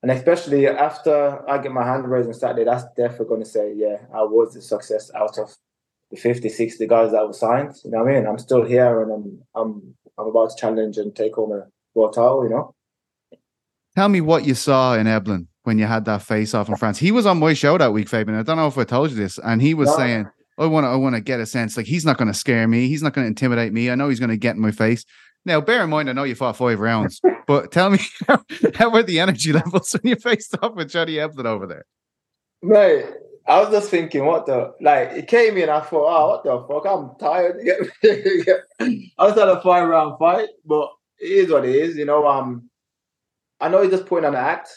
And 0.01 0.11
especially 0.11 0.67
after 0.67 1.47
I 1.47 1.59
get 1.59 1.71
my 1.71 1.85
hand 1.85 2.09
raised 2.09 2.27
on 2.27 2.33
Saturday, 2.33 2.63
that's 2.63 2.85
definitely 2.97 3.27
going 3.27 3.43
to 3.43 3.49
say, 3.49 3.73
yeah, 3.75 3.97
I 4.13 4.23
was 4.23 4.55
a 4.55 4.61
success 4.61 5.11
out 5.15 5.37
of 5.37 5.55
the 6.09 6.17
50, 6.17 6.49
60 6.49 6.87
guys 6.87 7.11
that 7.11 7.25
were 7.25 7.33
signed. 7.33 7.75
You 7.83 7.91
know 7.91 8.03
what 8.03 8.11
I 8.11 8.15
mean? 8.15 8.27
I'm 8.27 8.39
still 8.39 8.63
here 8.63 9.01
and 9.03 9.11
I'm 9.11 9.41
I'm 9.55 9.95
I'm 10.17 10.27
about 10.27 10.49
to 10.51 10.55
challenge 10.55 10.97
and 10.97 11.15
take 11.15 11.35
home 11.35 11.51
a 11.51 11.67
world 11.93 12.13
title, 12.13 12.43
you 12.43 12.49
know? 12.49 12.75
Tell 13.95 14.09
me 14.09 14.21
what 14.21 14.45
you 14.45 14.55
saw 14.55 14.95
in 14.95 15.05
Eblen 15.05 15.47
when 15.63 15.77
you 15.77 15.85
had 15.85 16.05
that 16.05 16.21
face 16.21 16.53
off 16.53 16.69
in 16.69 16.75
France. 16.77 16.97
He 16.97 17.11
was 17.11 17.25
on 17.25 17.39
my 17.39 17.53
show 17.53 17.77
that 17.77 17.93
week, 17.93 18.09
Fabian. 18.09 18.37
I 18.37 18.43
don't 18.43 18.57
know 18.57 18.67
if 18.67 18.77
I 18.77 18.83
told 18.83 19.11
you 19.11 19.15
this. 19.15 19.37
And 19.37 19.61
he 19.61 19.73
was 19.73 19.89
no. 19.89 19.97
saying, 19.97 20.27
I 20.57 20.65
want 20.65 20.85
to 20.85 20.89
I 20.89 20.95
want 20.95 21.15
to 21.15 21.21
get 21.21 21.39
a 21.39 21.45
sense 21.45 21.77
like 21.77 21.85
he's 21.85 22.05
not 22.05 22.17
going 22.17 22.27
to 22.27 22.33
scare 22.33 22.67
me. 22.67 22.87
He's 22.87 23.03
not 23.03 23.13
going 23.13 23.25
to 23.25 23.29
intimidate 23.29 23.73
me. 23.73 23.89
I 23.89 23.95
know 23.95 24.09
he's 24.09 24.19
going 24.19 24.29
to 24.29 24.37
get 24.37 24.55
in 24.55 24.61
my 24.61 24.71
face. 24.71 25.05
Now, 25.45 25.59
bear 25.59 25.83
in 25.83 25.89
mind, 25.89 26.09
I 26.09 26.13
know 26.13 26.23
you 26.23 26.35
fought 26.35 26.55
five 26.55 26.79
rounds, 26.79 27.19
but 27.47 27.71
tell 27.71 27.89
me 27.89 27.99
how, 28.27 28.43
how 28.75 28.89
were 28.91 29.03
the 29.03 29.19
energy 29.19 29.51
levels 29.53 29.93
when 29.93 30.11
you 30.11 30.15
faced 30.15 30.55
off 30.61 30.75
with 30.75 30.89
Johnny 30.89 31.13
Eblen 31.13 31.45
over 31.45 31.65
there? 31.65 31.85
Mate, 32.61 33.05
I 33.47 33.59
was 33.59 33.69
just 33.71 33.89
thinking, 33.89 34.25
what 34.25 34.45
the 34.45 34.73
like? 34.81 35.09
It 35.11 35.27
came 35.27 35.57
in, 35.57 35.69
I 35.69 35.79
thought, 35.79 36.07
oh, 36.07 36.29
what 36.29 36.43
the 36.43 36.67
fuck? 36.67 36.85
I'm 36.85 37.15
tired. 37.19 37.59
I 39.17 39.25
was 39.25 39.37
at 39.37 39.49
a 39.49 39.59
five 39.61 39.87
round 39.87 40.19
fight, 40.19 40.49
but 40.63 40.91
it 41.19 41.31
is 41.31 41.51
what 41.51 41.65
it 41.65 41.75
is, 41.75 41.97
you 41.97 42.05
know. 42.05 42.27
Um, 42.27 42.69
I 43.59 43.67
know 43.69 43.81
he's 43.81 43.91
just 43.91 44.05
putting 44.05 44.25
on 44.25 44.35
an 44.35 44.43
act. 44.43 44.69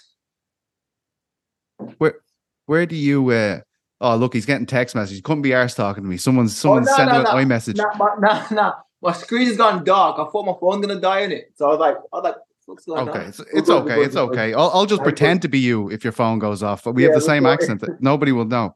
Where, 1.99 2.21
where 2.67 2.87
do 2.87 2.97
you? 2.97 3.31
uh 3.31 3.61
Oh, 4.01 4.17
look, 4.17 4.35
he's 4.35 4.45
getting 4.45 4.67
text 4.67 4.95
messages. 4.95 5.23
Couldn't 5.23 5.43
be 5.43 5.55
arse 5.55 5.75
talking 5.75 6.03
to 6.03 6.09
me. 6.09 6.17
Someone's 6.17 6.57
someone's 6.57 6.89
oh, 6.89 6.91
no, 6.91 6.97
sending 6.97 7.23
no, 7.23 7.23
no. 7.23 7.39
an 7.39 7.49
iMessage. 7.49 7.77
No, 7.77 8.15
no, 8.19 8.47
no 8.51 8.75
my 9.05 9.13
screen 9.13 9.47
has 9.47 9.57
gone 9.57 9.85
dark. 9.85 10.19
I 10.19 10.25
thought 10.31 10.47
my 10.47 10.55
phone's 10.59 10.85
gonna 10.85 11.01
die 11.01 11.21
in 11.21 11.33
it. 11.33 11.53
So 11.55 11.67
I 11.67 11.69
was 11.69 11.79
like, 11.79 11.97
I 11.97 12.17
was 12.17 12.25
like, 12.25 12.37
what's 12.65 12.87
going 12.87 13.09
okay, 13.09 13.19
on? 13.21 13.27
it's, 13.27 13.41
it's 13.53 13.69
okay, 13.69 14.03
it's 14.03 14.17
okay. 14.17 14.55
I'll, 14.55 14.71
I'll 14.71 14.87
just 14.87 15.03
pretend 15.03 15.43
to 15.43 15.49
be 15.49 15.59
you 15.59 15.91
if 15.91 16.03
your 16.03 16.13
phone 16.13 16.39
goes 16.39 16.63
off. 16.63 16.83
But 16.83 16.93
we 16.93 17.03
yeah, 17.03 17.11
have 17.11 17.17
the 17.17 17.27
same 17.27 17.45
accent 17.45 17.83
that 17.83 18.01
nobody 18.01 18.33
will 18.33 18.47
know. 18.47 18.75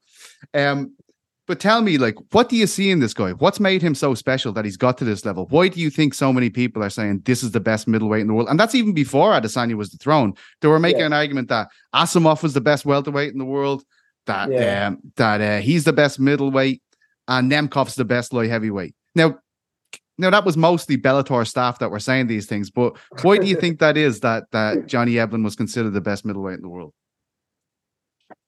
Um, 0.52 0.92
but 1.46 1.60
tell 1.60 1.80
me, 1.80 1.96
like, 1.96 2.16
what 2.32 2.50
do 2.50 2.56
you 2.56 2.66
see 2.66 2.90
in 2.90 3.00
this 3.00 3.14
guy? 3.14 3.30
What's 3.32 3.58
made 3.58 3.80
him 3.80 3.94
so 3.94 4.14
special 4.14 4.52
that 4.52 4.66
he's 4.66 4.76
got 4.76 4.98
to 4.98 5.04
this 5.06 5.24
level? 5.24 5.46
Why 5.46 5.68
do 5.68 5.80
you 5.80 5.88
think 5.88 6.12
so 6.12 6.30
many 6.30 6.50
people 6.50 6.84
are 6.84 6.90
saying 6.90 7.22
this 7.24 7.42
is 7.42 7.52
the 7.52 7.60
best 7.60 7.88
middleweight 7.88 8.20
in 8.20 8.26
the 8.26 8.34
world? 8.34 8.50
And 8.50 8.60
that's 8.60 8.74
even 8.74 8.92
before 8.92 9.32
Adesanya 9.32 9.74
was 9.74 9.88
dethroned. 9.88 10.36
They 10.60 10.68
were 10.68 10.78
making 10.78 11.00
yeah. 11.00 11.06
an 11.06 11.14
argument 11.14 11.48
that 11.48 11.68
Amosov 11.94 12.42
was 12.42 12.52
the 12.52 12.60
best 12.60 12.84
welterweight 12.84 13.32
in 13.32 13.38
the 13.38 13.46
world, 13.46 13.82
that 14.26 14.52
yeah. 14.52 14.88
um, 14.88 14.98
that 15.16 15.40
uh, 15.40 15.62
he's 15.62 15.84
the 15.84 15.94
best 15.94 16.20
middleweight, 16.20 16.82
and 17.28 17.50
Nemkov's 17.50 17.94
the 17.94 18.04
best 18.04 18.34
light 18.34 18.50
heavyweight. 18.50 18.94
Now, 19.14 19.38
now 20.18 20.30
that 20.30 20.44
was 20.44 20.56
mostly 20.56 20.98
Bellator 20.98 21.46
staff 21.46 21.78
that 21.78 21.90
were 21.90 22.00
saying 22.00 22.26
these 22.26 22.46
things, 22.46 22.70
but 22.70 22.96
why 23.22 23.38
do 23.38 23.46
you 23.46 23.56
think 23.56 23.78
that 23.78 23.96
is 23.96 24.20
that 24.20 24.50
that 24.50 24.86
Johnny 24.86 25.12
Eblen 25.12 25.44
was 25.44 25.56
considered 25.56 25.92
the 25.92 26.00
best 26.00 26.24
middleweight 26.24 26.56
in 26.56 26.62
the 26.62 26.68
world? 26.68 26.92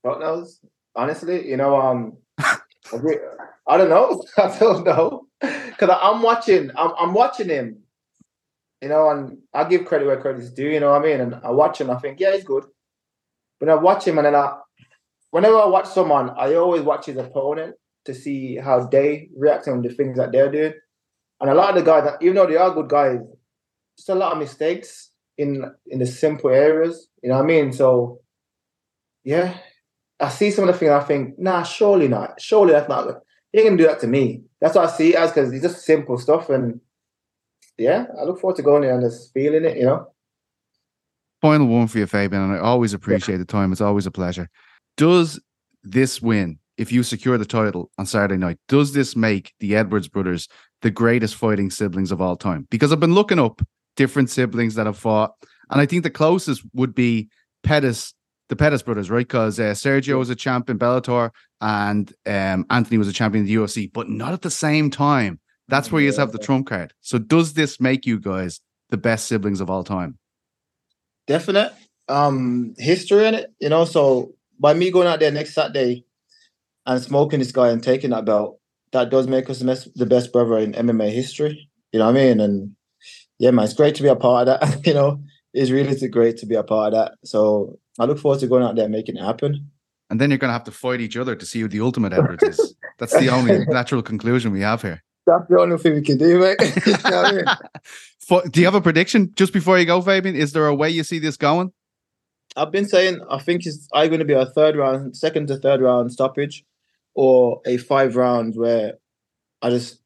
God 0.04 0.20
knows. 0.20 0.61
Honestly, 0.96 1.48
you 1.48 1.56
know, 1.56 1.80
um, 1.80 2.16
I 2.38 3.76
don't 3.78 3.88
know. 3.88 4.24
I 4.37 4.59
don't 4.59 4.85
know 4.85 5.26
because 5.40 5.96
I'm 6.02 6.22
watching. 6.22 6.70
I'm, 6.76 6.92
I'm 6.98 7.14
watching 7.14 7.48
him. 7.48 7.78
You 8.83 8.88
know, 8.88 9.11
and 9.11 9.38
I 9.52 9.64
give 9.64 9.85
credit 9.85 10.06
where 10.06 10.20
credit's 10.20 10.50
due. 10.50 10.68
You 10.68 10.80
know 10.80 10.90
what 10.90 11.02
I 11.02 11.04
mean? 11.04 11.20
And 11.20 11.35
I 11.44 11.50
watch 11.50 11.80
him. 11.80 11.90
I 11.90 11.98
think, 11.98 12.18
yeah, 12.18 12.35
he's 12.35 12.44
good. 12.44 12.64
But 13.61 13.68
I 13.68 13.74
watch 13.74 14.06
him, 14.06 14.16
and 14.16 14.26
then 14.26 14.35
I, 14.35 14.56
whenever 15.30 15.59
I 15.59 15.66
watch 15.66 15.87
someone, 15.87 16.30
I 16.30 16.54
always 16.54 16.80
watch 16.80 17.06
his 17.06 17.18
opponent 17.18 17.76
to 18.06 18.14
see 18.14 18.56
how 18.56 18.87
they 18.87 19.28
react 19.37 19.68
on 19.68 19.83
the 19.83 19.90
things 19.90 20.16
that 20.16 20.33
they're 20.33 20.50
doing. 20.50 20.72
And 21.40 21.50
a 21.50 21.55
lot 21.55 21.70
of 21.70 21.76
the 21.76 21.83
guys, 21.83 22.05
that 22.05 22.22
even 22.22 22.35
though 22.35 22.46
they 22.46 22.57
are 22.57 22.74
good 22.74 22.88
guys, 22.88 23.18
just 23.96 24.09
a 24.09 24.14
lot 24.14 24.33
of 24.33 24.38
mistakes 24.38 25.11
in 25.38 25.64
in 25.87 25.98
the 25.98 26.07
simple 26.07 26.50
areas. 26.50 27.09
You 27.22 27.31
know 27.31 27.37
what 27.37 27.44
I 27.44 27.46
mean? 27.46 27.72
So 27.72 28.20
yeah, 29.24 29.57
I 30.18 30.29
see 30.29 30.50
some 30.50 30.68
of 30.68 30.74
the 30.74 30.79
things 30.79 30.90
I 30.90 31.00
think, 31.00 31.38
nah, 31.38 31.62
surely 31.62 32.09
not. 32.09 32.40
Surely 32.40 32.72
that's 32.72 32.88
not. 32.88 33.22
He 33.53 33.62
can 33.62 33.76
do 33.76 33.87
that 33.87 34.00
to 34.00 34.07
me. 34.07 34.42
That's 34.61 34.76
what 34.76 34.88
I 34.88 34.92
see 34.92 35.11
it 35.11 35.16
as 35.16 35.31
because 35.31 35.53
it's 35.53 35.62
just 35.62 35.85
simple 35.85 36.18
stuff. 36.18 36.50
And 36.50 36.81
yeah, 37.79 38.07
I 38.18 38.24
look 38.24 38.40
forward 38.40 38.57
to 38.57 38.62
going 38.62 38.83
there 38.83 38.94
and 38.94 39.03
just 39.03 39.33
feeling 39.33 39.64
it. 39.64 39.79
You 39.79 39.85
know. 39.85 40.07
Final 41.40 41.68
one 41.68 41.88
for 41.88 41.98
you, 41.98 42.07
Fabian, 42.07 42.42
and 42.42 42.53
I 42.53 42.59
always 42.59 42.92
appreciate 42.92 43.37
yeah. 43.37 43.38
the 43.38 43.46
time. 43.46 43.72
It's 43.72 43.81
always 43.81 44.07
a 44.07 44.11
pleasure. 44.11 44.48
Does 44.98 45.40
this 45.83 46.20
win, 46.20 46.59
if 46.76 46.92
you 46.92 47.03
secure 47.03 47.38
the 47.38 47.46
title 47.46 47.90
on 47.96 48.05
Saturday 48.05 48.37
night, 48.37 48.59
does 48.68 48.92
this 48.92 49.16
make 49.16 49.55
the 49.59 49.74
Edwards 49.74 50.09
brothers 50.09 50.48
the 50.83 50.90
greatest 50.90 51.35
fighting 51.35 51.71
siblings 51.71 52.11
of 52.11 52.21
all 52.21 52.37
time 52.37 52.66
because 52.71 52.93
I've 52.93 53.01
been 53.01 53.14
looking 53.14 53.38
up 53.38 53.62
different 53.97 54.31
siblings 54.31 54.75
that 54.77 54.87
have 54.87 54.99
fought, 54.99 55.35
and 55.71 55.81
I 55.81 55.87
think 55.87 56.03
the 56.03 56.11
closest 56.11 56.62
would 56.75 56.95
be 56.95 57.29
Pettis, 57.62 58.14
the 58.49 58.57
Pettis 58.57 58.83
brothers, 58.83 59.11
right? 59.11 59.27
Because 59.27 59.61
uh, 59.61 59.73
Sergio 59.73 60.19
was 60.19 60.31
a 60.31 60.35
champion 60.35 60.79
Bellator 60.79 61.31
and 61.61 62.12
um, 62.27 62.66
Anthony 62.71 62.99
was 62.99 63.09
a 63.09 63.12
champion 63.12 63.45
in 63.45 63.49
the 63.49 63.55
UFC, 63.55 63.93
but 63.93 64.09
not 64.09 64.33
at 64.33 64.43
the 64.43 64.51
same 64.51 64.90
time. 64.90 65.40
That's 65.69 65.93
where 65.93 66.03
you 66.03 66.12
have 66.12 66.33
the 66.33 66.38
trump 66.38 66.66
card. 66.66 66.93
So, 67.01 67.19
does 67.19 67.53
this 67.53 67.81
make 67.81 68.05
you 68.05 68.19
guys 68.19 68.61
the 68.88 68.97
best 68.97 69.27
siblings 69.27 69.61
of 69.61 69.71
all 69.71 69.85
time? 69.85 70.19
Definite 71.29 71.73
um, 72.09 72.75
history 72.77 73.27
in 73.27 73.35
it, 73.35 73.55
you 73.61 73.69
know. 73.69 73.85
So, 73.85 74.35
by 74.59 74.75
me 74.75 74.90
going 74.90 75.07
out 75.07 75.21
there 75.21 75.31
next 75.31 75.55
Saturday 75.55 76.05
and 76.87 77.01
smoking 77.01 77.38
this 77.38 77.53
guy 77.53 77.69
and 77.69 77.83
taking 77.83 78.11
that 78.11 78.25
belt, 78.25 78.60
that 78.92 79.11
does 79.11 79.26
make 79.26 79.48
us 79.48 79.61
the 79.61 79.64
best, 79.64 79.96
the 79.96 80.07
best 80.07 80.33
brother 80.33 80.59
in 80.59 80.72
MMA 80.72 81.11
history. 81.11 81.68
You 81.92 81.98
know 81.98 82.07
what 82.07 82.16
I 82.16 82.24
mean? 82.24 82.40
And 82.40 82.76
yeah, 83.38 83.50
man, 83.50 83.64
it's 83.64 83.74
great 83.74 83.94
to 83.96 84.03
be 84.03 84.09
a 84.09 84.16
part 84.16 84.48
of 84.48 84.61
that. 84.61 84.87
you 84.87 84.94
know, 84.94 85.22
it's 85.53 85.70
really 85.70 86.09
great 86.09 86.37
to 86.38 86.46
be 86.46 86.55
a 86.55 86.62
part 86.62 86.94
of 86.94 86.98
that. 86.98 87.18
So 87.24 87.79
I 87.98 88.05
look 88.05 88.18
forward 88.18 88.40
to 88.40 88.46
going 88.46 88.62
out 88.62 88.76
there 88.76 88.85
and 88.85 88.92
making 88.92 89.16
it 89.16 89.24
happen. 89.24 89.70
And 90.09 90.20
then 90.20 90.31
you're 90.31 90.38
going 90.38 90.48
to 90.48 90.55
have 90.55 90.64
to 90.64 90.72
fight 90.72 91.00
each 91.00 91.16
other 91.16 91.37
to 91.37 91.46
see 91.46 91.61
who 91.61 91.68
the 91.68 91.81
ultimate 91.81 92.12
Edwards 92.12 92.42
is. 92.42 92.74
That's 92.98 93.16
the 93.16 93.29
only 93.29 93.64
natural 93.68 94.03
conclusion 94.03 94.53
we 94.53 94.61
have 94.61 94.83
here. 94.83 95.03
That's 95.26 95.48
the 95.48 95.61
only 95.61 95.79
thing 95.79 95.94
we 95.94 96.03
can 96.03 96.18
do, 96.18 96.40
mate. 96.40 96.57
you 96.87 96.92
know 96.92 97.22
I 97.22 97.33
mean? 97.33 98.50
do 98.50 98.61
you 98.61 98.66
have 98.66 98.74
a 98.74 98.81
prediction 98.81 99.33
just 99.37 99.53
before 99.53 99.79
you 99.79 99.85
go, 99.85 100.00
Fabian? 100.03 100.35
Is 100.35 100.53
there 100.53 100.66
a 100.66 100.74
way 100.74 100.90
you 100.90 101.05
see 101.05 101.20
this 101.20 101.37
going? 101.37 101.72
I've 102.57 102.72
been 102.72 102.88
saying 102.88 103.20
I 103.31 103.38
think 103.38 103.64
it's 103.64 103.88
either 103.94 104.09
going 104.09 104.18
to 104.18 104.24
be 104.24 104.35
a 104.35 104.46
third 104.46 104.74
round, 104.76 105.16
second 105.16 105.46
to 105.48 105.57
third 105.57 105.81
round 105.81 106.12
stoppage 106.12 106.64
or 107.20 107.61
a 107.66 107.76
five 107.76 108.16
round 108.16 108.54
where 108.56 108.94
I 109.61 109.68
just 109.68 109.98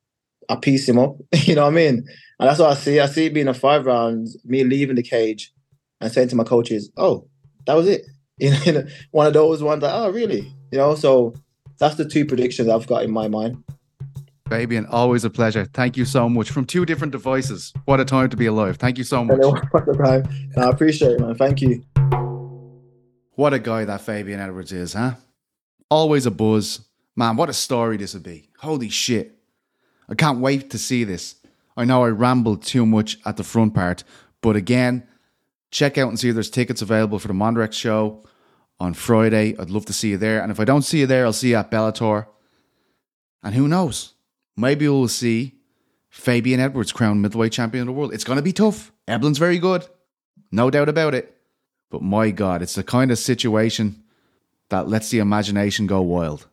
I 0.48 0.56
piece 0.56 0.88
him 0.88 0.98
up. 0.98 1.16
you 1.44 1.54
know 1.54 1.62
what 1.62 1.72
I 1.72 1.76
mean? 1.76 2.04
And 2.40 2.48
that's 2.48 2.58
what 2.58 2.72
I 2.72 2.74
see. 2.74 2.98
I 2.98 3.06
see 3.06 3.26
it 3.26 3.34
being 3.34 3.46
a 3.46 3.54
five 3.54 3.86
rounds, 3.86 4.36
me 4.44 4.64
leaving 4.64 4.96
the 4.96 5.02
cage 5.04 5.52
and 6.00 6.10
saying 6.10 6.30
to 6.30 6.36
my 6.36 6.42
coaches, 6.42 6.90
"Oh, 6.96 7.28
that 7.66 7.74
was 7.74 7.86
it." 7.86 8.02
You 8.40 8.72
know, 8.72 8.84
one 9.12 9.28
of 9.28 9.32
those 9.32 9.62
ones 9.62 9.80
like, 9.80 9.92
"Oh, 9.94 10.10
really?" 10.10 10.52
You 10.72 10.78
know. 10.78 10.96
So 10.96 11.34
that's 11.78 11.94
the 11.94 12.04
two 12.04 12.26
predictions 12.26 12.68
I've 12.68 12.88
got 12.88 13.04
in 13.04 13.12
my 13.12 13.28
mind. 13.28 13.62
Fabian, 14.48 14.86
always 14.86 15.24
a 15.24 15.30
pleasure. 15.30 15.66
Thank 15.66 15.96
you 15.96 16.04
so 16.04 16.28
much. 16.28 16.50
From 16.50 16.64
two 16.64 16.84
different 16.84 17.12
devices. 17.12 17.72
What 17.84 18.00
a 18.00 18.04
time 18.04 18.28
to 18.30 18.36
be 18.36 18.46
alive. 18.46 18.76
Thank 18.76 18.98
you 18.98 19.04
so 19.04 19.24
much. 19.24 19.38
What 19.70 19.88
a 19.88 19.92
time. 19.92 20.50
I 20.56 20.68
appreciate 20.68 21.12
it, 21.12 21.20
man. 21.20 21.36
Thank 21.36 21.62
you. 21.62 21.84
What 23.36 23.54
a 23.54 23.60
guy 23.60 23.84
that 23.84 24.00
Fabian 24.00 24.40
Edwards 24.40 24.72
is, 24.72 24.94
huh? 24.94 25.14
Always 25.88 26.26
a 26.26 26.32
buzz, 26.32 26.80
Man, 27.16 27.36
what 27.36 27.48
a 27.48 27.52
story 27.52 27.96
this 27.96 28.14
would 28.14 28.22
be. 28.22 28.48
Holy 28.58 28.88
shit. 28.88 29.38
I 30.08 30.14
can't 30.14 30.40
wait 30.40 30.70
to 30.70 30.78
see 30.78 31.04
this. 31.04 31.36
I 31.76 31.84
know 31.84 32.04
I 32.04 32.08
rambled 32.08 32.62
too 32.62 32.86
much 32.86 33.18
at 33.24 33.36
the 33.36 33.44
front 33.44 33.74
part, 33.74 34.04
but 34.40 34.56
again, 34.56 35.06
check 35.70 35.98
out 35.98 36.08
and 36.08 36.18
see 36.18 36.28
if 36.28 36.34
there's 36.34 36.50
tickets 36.50 36.82
available 36.82 37.18
for 37.18 37.28
the 37.28 37.34
Montirex 37.34 37.72
show 37.72 38.24
on 38.78 38.94
Friday. 38.94 39.56
I'd 39.58 39.70
love 39.70 39.86
to 39.86 39.92
see 39.92 40.10
you 40.10 40.18
there. 40.18 40.40
And 40.40 40.52
if 40.52 40.60
I 40.60 40.64
don't 40.64 40.82
see 40.82 41.00
you 41.00 41.06
there, 41.06 41.24
I'll 41.24 41.32
see 41.32 41.50
you 41.50 41.56
at 41.56 41.70
Bellator. 41.70 42.26
And 43.42 43.54
who 43.54 43.68
knows? 43.68 44.14
Maybe 44.56 44.88
we'll 44.88 45.08
see 45.08 45.54
Fabian 46.10 46.60
Edwards 46.60 46.92
crowned 46.92 47.22
middleweight 47.22 47.52
champion 47.52 47.82
of 47.82 47.86
the 47.86 47.92
world. 47.92 48.14
It's 48.14 48.24
going 48.24 48.36
to 48.36 48.42
be 48.42 48.52
tough. 48.52 48.92
Eblen's 49.08 49.38
very 49.38 49.58
good. 49.58 49.86
No 50.52 50.70
doubt 50.70 50.88
about 50.88 51.14
it. 51.14 51.36
But 51.90 52.02
my 52.02 52.30
God, 52.30 52.62
it's 52.62 52.74
the 52.74 52.84
kind 52.84 53.10
of 53.10 53.18
situation 53.18 54.02
that 54.68 54.88
lets 54.88 55.10
the 55.10 55.18
imagination 55.18 55.86
go 55.86 56.00
wild. 56.02 56.46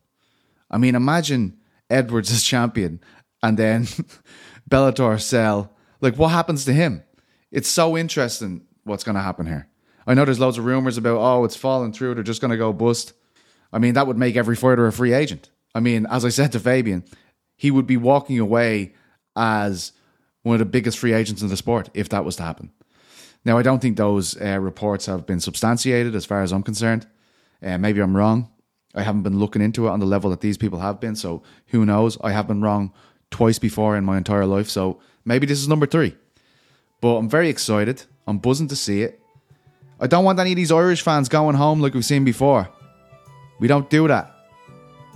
I 0.72 0.78
mean, 0.78 0.96
imagine 0.96 1.58
Edwards 1.90 2.32
as 2.32 2.44
champion 2.44 3.02
and 3.44 3.60
then 3.60 3.88
Bellator 4.70 5.20
sell. 5.22 5.76
Like, 6.00 6.18
what 6.18 6.30
happens 6.30 6.66
to 6.66 6.74
him? 6.74 7.04
It's 7.52 7.70
so 7.70 7.98
interesting 7.98 8.66
what's 8.86 9.04
going 9.04 9.16
to 9.16 9.22
happen 9.22 9.46
here. 9.46 9.68
I 10.08 10.14
know 10.14 10.26
there's 10.26 10.40
loads 10.40 10.58
of 10.58 10.66
rumors 10.66 10.98
about, 10.98 11.18
oh, 11.18 11.44
it's 11.44 11.56
falling 11.56 11.94
through. 11.94 12.16
They're 12.16 12.24
just 12.24 12.42
going 12.42 12.52
to 12.52 12.58
go 12.58 12.74
bust. 12.74 13.14
I 13.72 13.80
mean, 13.80 13.94
that 13.94 14.08
would 14.08 14.18
make 14.18 14.36
every 14.36 14.56
fighter 14.56 14.88
a 14.88 14.92
free 14.92 15.14
agent. 15.14 15.50
I 15.76 15.80
mean, 15.80 16.08
as 16.10 16.26
I 16.26 16.30
said 16.30 16.52
to 16.54 16.60
Fabian, 16.60 17.04
he 17.56 17.70
would 17.70 17.86
be 17.86 17.98
walking 17.98 18.40
away 18.40 18.94
as 19.36 19.92
one 20.44 20.56
of 20.56 20.60
the 20.60 20.66
biggest 20.66 20.98
free 20.98 21.14
agents 21.14 21.42
in 21.42 21.50
the 21.50 21.58
sport 21.58 21.90
if 21.94 22.10
that 22.10 22.26
was 22.26 22.36
to 22.38 22.44
happen. 22.44 22.72
Now, 23.46 23.58
I 23.58 23.64
don't 23.64 23.82
think 23.82 23.98
those 23.98 24.40
uh, 24.40 24.60
reports 24.60 25.06
have 25.06 25.26
been 25.26 25.40
substantiated 25.40 26.16
as 26.16 26.26
far 26.26 26.42
as 26.42 26.52
I'm 26.52 26.64
concerned. 26.64 27.08
Uh, 27.64 27.78
maybe 27.78 28.00
I'm 28.00 28.16
wrong. 28.16 28.50
I 28.94 29.04
haven't 29.04 29.24
been 29.24 29.40
looking 29.40 29.62
into 29.62 29.88
it 29.88 29.92
on 29.92 30.00
the 30.00 30.06
level 30.06 30.30
that 30.32 30.42
these 30.42 30.58
people 30.58 30.80
have 30.80 31.00
been. 31.00 31.16
So 31.16 31.44
who 31.68 31.86
knows? 31.86 32.18
I 32.22 32.32
have 32.32 32.48
been 32.48 32.62
wrong 32.62 32.92
twice 33.30 33.60
before 33.60 33.96
in 33.96 34.04
my 34.04 34.18
entire 34.18 34.46
life. 34.46 34.70
So 34.70 35.00
maybe 35.24 35.48
this 35.48 35.60
is 35.60 35.68
number 35.68 35.86
three. 35.86 36.16
But 37.00 37.16
I'm 37.16 37.30
very 37.30 37.50
excited. 37.50 38.04
I'm 38.28 38.38
buzzing 38.38 38.68
to 38.68 38.76
see 38.76 39.02
it. 39.02 39.20
I 40.00 40.08
don't 40.08 40.26
want 40.26 40.40
any 40.40 40.52
of 40.52 40.56
these 40.56 40.72
Irish 40.72 41.02
fans 41.02 41.30
going 41.30 41.56
home 41.56 41.80
like 41.80 41.94
we've 41.94 42.06
seen 42.06 42.26
before. 42.26 42.70
We 43.60 43.68
don't 43.68 43.90
do 43.90 44.08
that. 44.08 44.36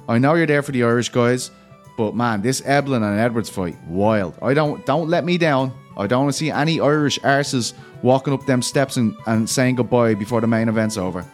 I 0.08 0.20
know 0.20 0.36
you're 0.36 0.46
there 0.46 0.62
for 0.62 0.72
the 0.72 0.84
Irish 0.84 1.10
guys, 1.10 1.50
but 1.98 2.16
man, 2.16 2.42
this 2.42 2.62
Eblen 2.62 2.98
and 2.98 3.20
Edwards 3.20 3.50
fight, 3.50 3.76
wild. 3.88 4.36
I 4.42 4.54
don't 4.54 4.86
don't 4.86 5.10
let 5.10 5.26
me 5.26 5.38
down. 5.38 5.74
I 5.98 6.08
don't 6.08 6.26
want 6.26 6.34
to 6.34 6.38
see 6.38 6.52
any 6.52 6.80
Irish 6.80 7.18
arses 7.20 7.74
walking 8.04 8.34
up 8.34 8.46
them 8.46 8.62
steps 8.62 8.98
and, 8.98 9.16
and 9.26 9.50
saying 9.50 9.76
goodbye 9.76 10.14
before 10.14 10.42
the 10.42 10.48
main 10.48 10.70
event's 10.70 10.98
over. 10.98 11.26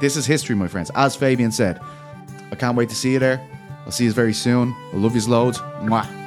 This 0.00 0.16
is 0.16 0.24
history, 0.24 0.56
my 0.56 0.66
friends. 0.66 0.90
As 0.94 1.14
Fabian 1.14 1.52
said, 1.52 1.78
I 2.50 2.56
can't 2.56 2.76
wait 2.76 2.88
to 2.88 2.94
see 2.94 3.12
you 3.12 3.18
there. 3.18 3.46
I'll 3.84 3.92
see 3.92 4.04
you 4.04 4.12
very 4.12 4.32
soon. 4.32 4.74
I 4.92 4.96
love 4.96 5.14
you 5.14 5.26
loads. 5.26 5.58
Mwah. 5.58 6.19